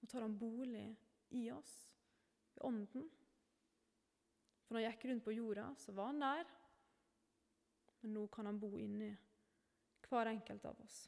Nå 0.00 0.08
tar 0.10 0.26
han 0.26 0.38
bolig 0.38 0.88
i 1.30 1.50
oss, 1.50 1.74
i 2.54 2.60
ånden. 2.60 3.08
For 4.72 4.78
når 4.78 4.86
han 4.86 4.92
gikk 4.94 5.02
rundt 5.04 5.24
på 5.24 5.32
jorda, 5.36 5.64
så 5.76 5.92
var 5.92 6.06
han 6.08 6.22
der. 6.22 6.52
Men 8.00 8.14
nå 8.16 8.22
kan 8.32 8.46
han 8.48 8.60
bo 8.60 8.70
inni 8.80 9.10
hver 10.06 10.30
enkelt 10.30 10.64
av 10.64 10.80
oss. 10.80 11.02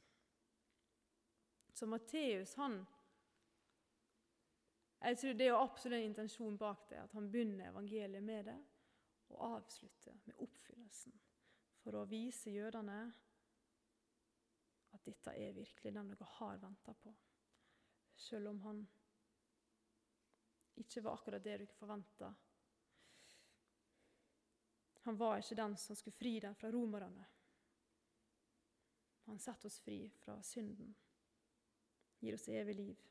Så 1.72 1.88
Matteus 1.88 2.52
han 2.60 2.76
Jeg 5.00 5.18
tror 5.18 5.32
Det 5.32 5.46
er 5.46 5.50
jo 5.54 5.62
absolutt 5.62 5.96
en 5.96 6.10
intensjon 6.10 6.60
bak 6.60 6.84
det, 6.92 7.00
at 7.06 7.16
han 7.16 7.30
begynner 7.32 7.70
evangeliet 7.70 8.22
med 8.22 8.52
det 8.52 8.60
og 9.32 9.42
avslutter 9.48 10.20
med 10.26 10.44
oppfyllelsen. 10.44 11.16
For 11.80 11.96
å 11.96 12.04
vise 12.04 12.52
jødene 12.52 13.00
at 14.92 15.08
dette 15.08 15.38
er 15.40 15.56
virkelig 15.56 15.96
den 15.96 16.12
dere 16.12 16.32
har 16.36 16.60
venta 16.60 16.92
på. 16.92 17.16
Selv 18.28 18.52
om 18.52 18.60
han 18.68 18.88
ikke 20.84 21.08
var 21.08 21.16
akkurat 21.16 21.40
det 21.40 21.62
dere 21.62 21.80
forventa. 21.80 22.34
Han 25.04 25.16
var 25.20 25.40
ikke 25.40 25.56
den 25.58 25.76
som 25.76 25.96
skulle 25.96 26.16
fri 26.16 26.38
dem 26.40 26.54
fra 26.56 26.70
romerne. 26.72 27.26
Han 29.24 29.40
setter 29.40 29.68
oss 29.68 29.80
fri 29.80 29.98
fra 30.20 30.36
synden, 30.44 30.94
gir 32.20 32.36
oss 32.36 32.48
evig 32.48 32.76
liv. 32.76 33.02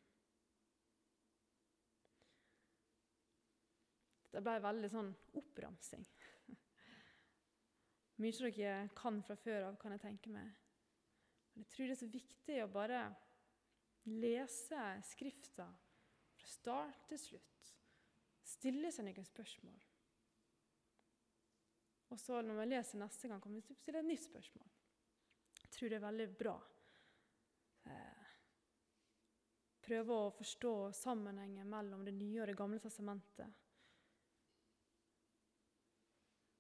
Det 4.34 4.42
ble 4.42 4.58
veldig 4.62 4.90
sånn 4.90 5.12
oppramsing. 5.38 6.06
Mye 8.22 8.50
dere 8.58 8.90
kan 8.98 9.22
fra 9.26 9.38
før 9.38 9.70
av, 9.70 9.78
kan 9.82 9.94
jeg 9.94 10.06
tenke 10.06 10.34
meg. 10.34 10.50
Men 11.54 11.66
jeg 11.66 11.74
tror 11.76 11.90
det 11.90 11.98
er 11.98 12.02
så 12.02 12.14
viktig 12.14 12.60
å 12.64 12.72
bare 12.74 13.04
lese 14.10 14.86
Skrifta 15.06 15.70
fra 16.34 16.50
start 16.50 17.06
til 17.14 17.22
slutt. 17.22 17.74
Stille 18.44 18.90
seg 18.92 19.06
noen 19.06 19.30
spørsmål. 19.30 19.93
Og 22.14 22.20
så 22.22 22.44
når 22.46 22.60
vi 22.60 22.66
leser 22.70 23.02
neste 23.02 23.28
gang, 23.28 23.42
kommer 23.42 23.58
vi 23.58 23.76
til 23.82 23.96
et 23.98 24.06
nytt 24.06 24.28
spørsmål. 24.28 24.70
Jeg 25.64 25.70
tror 25.74 25.90
det 25.90 25.98
er 25.98 26.04
veldig 26.04 26.28
bra. 26.38 26.54
Eh, 27.90 28.34
prøve 29.82 30.18
å 30.28 30.34
forstå 30.38 30.74
sammenhengen 30.94 31.70
mellom 31.70 32.06
Det 32.06 32.14
nye 32.14 32.44
og 32.44 32.52
Det 32.52 32.58
gamle 32.60 32.80
testamentet. 32.84 33.50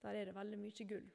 Der 0.02 0.18
er 0.20 0.26
det 0.26 0.36
veldig 0.36 0.60
mye 0.60 0.88
gull. 0.90 1.12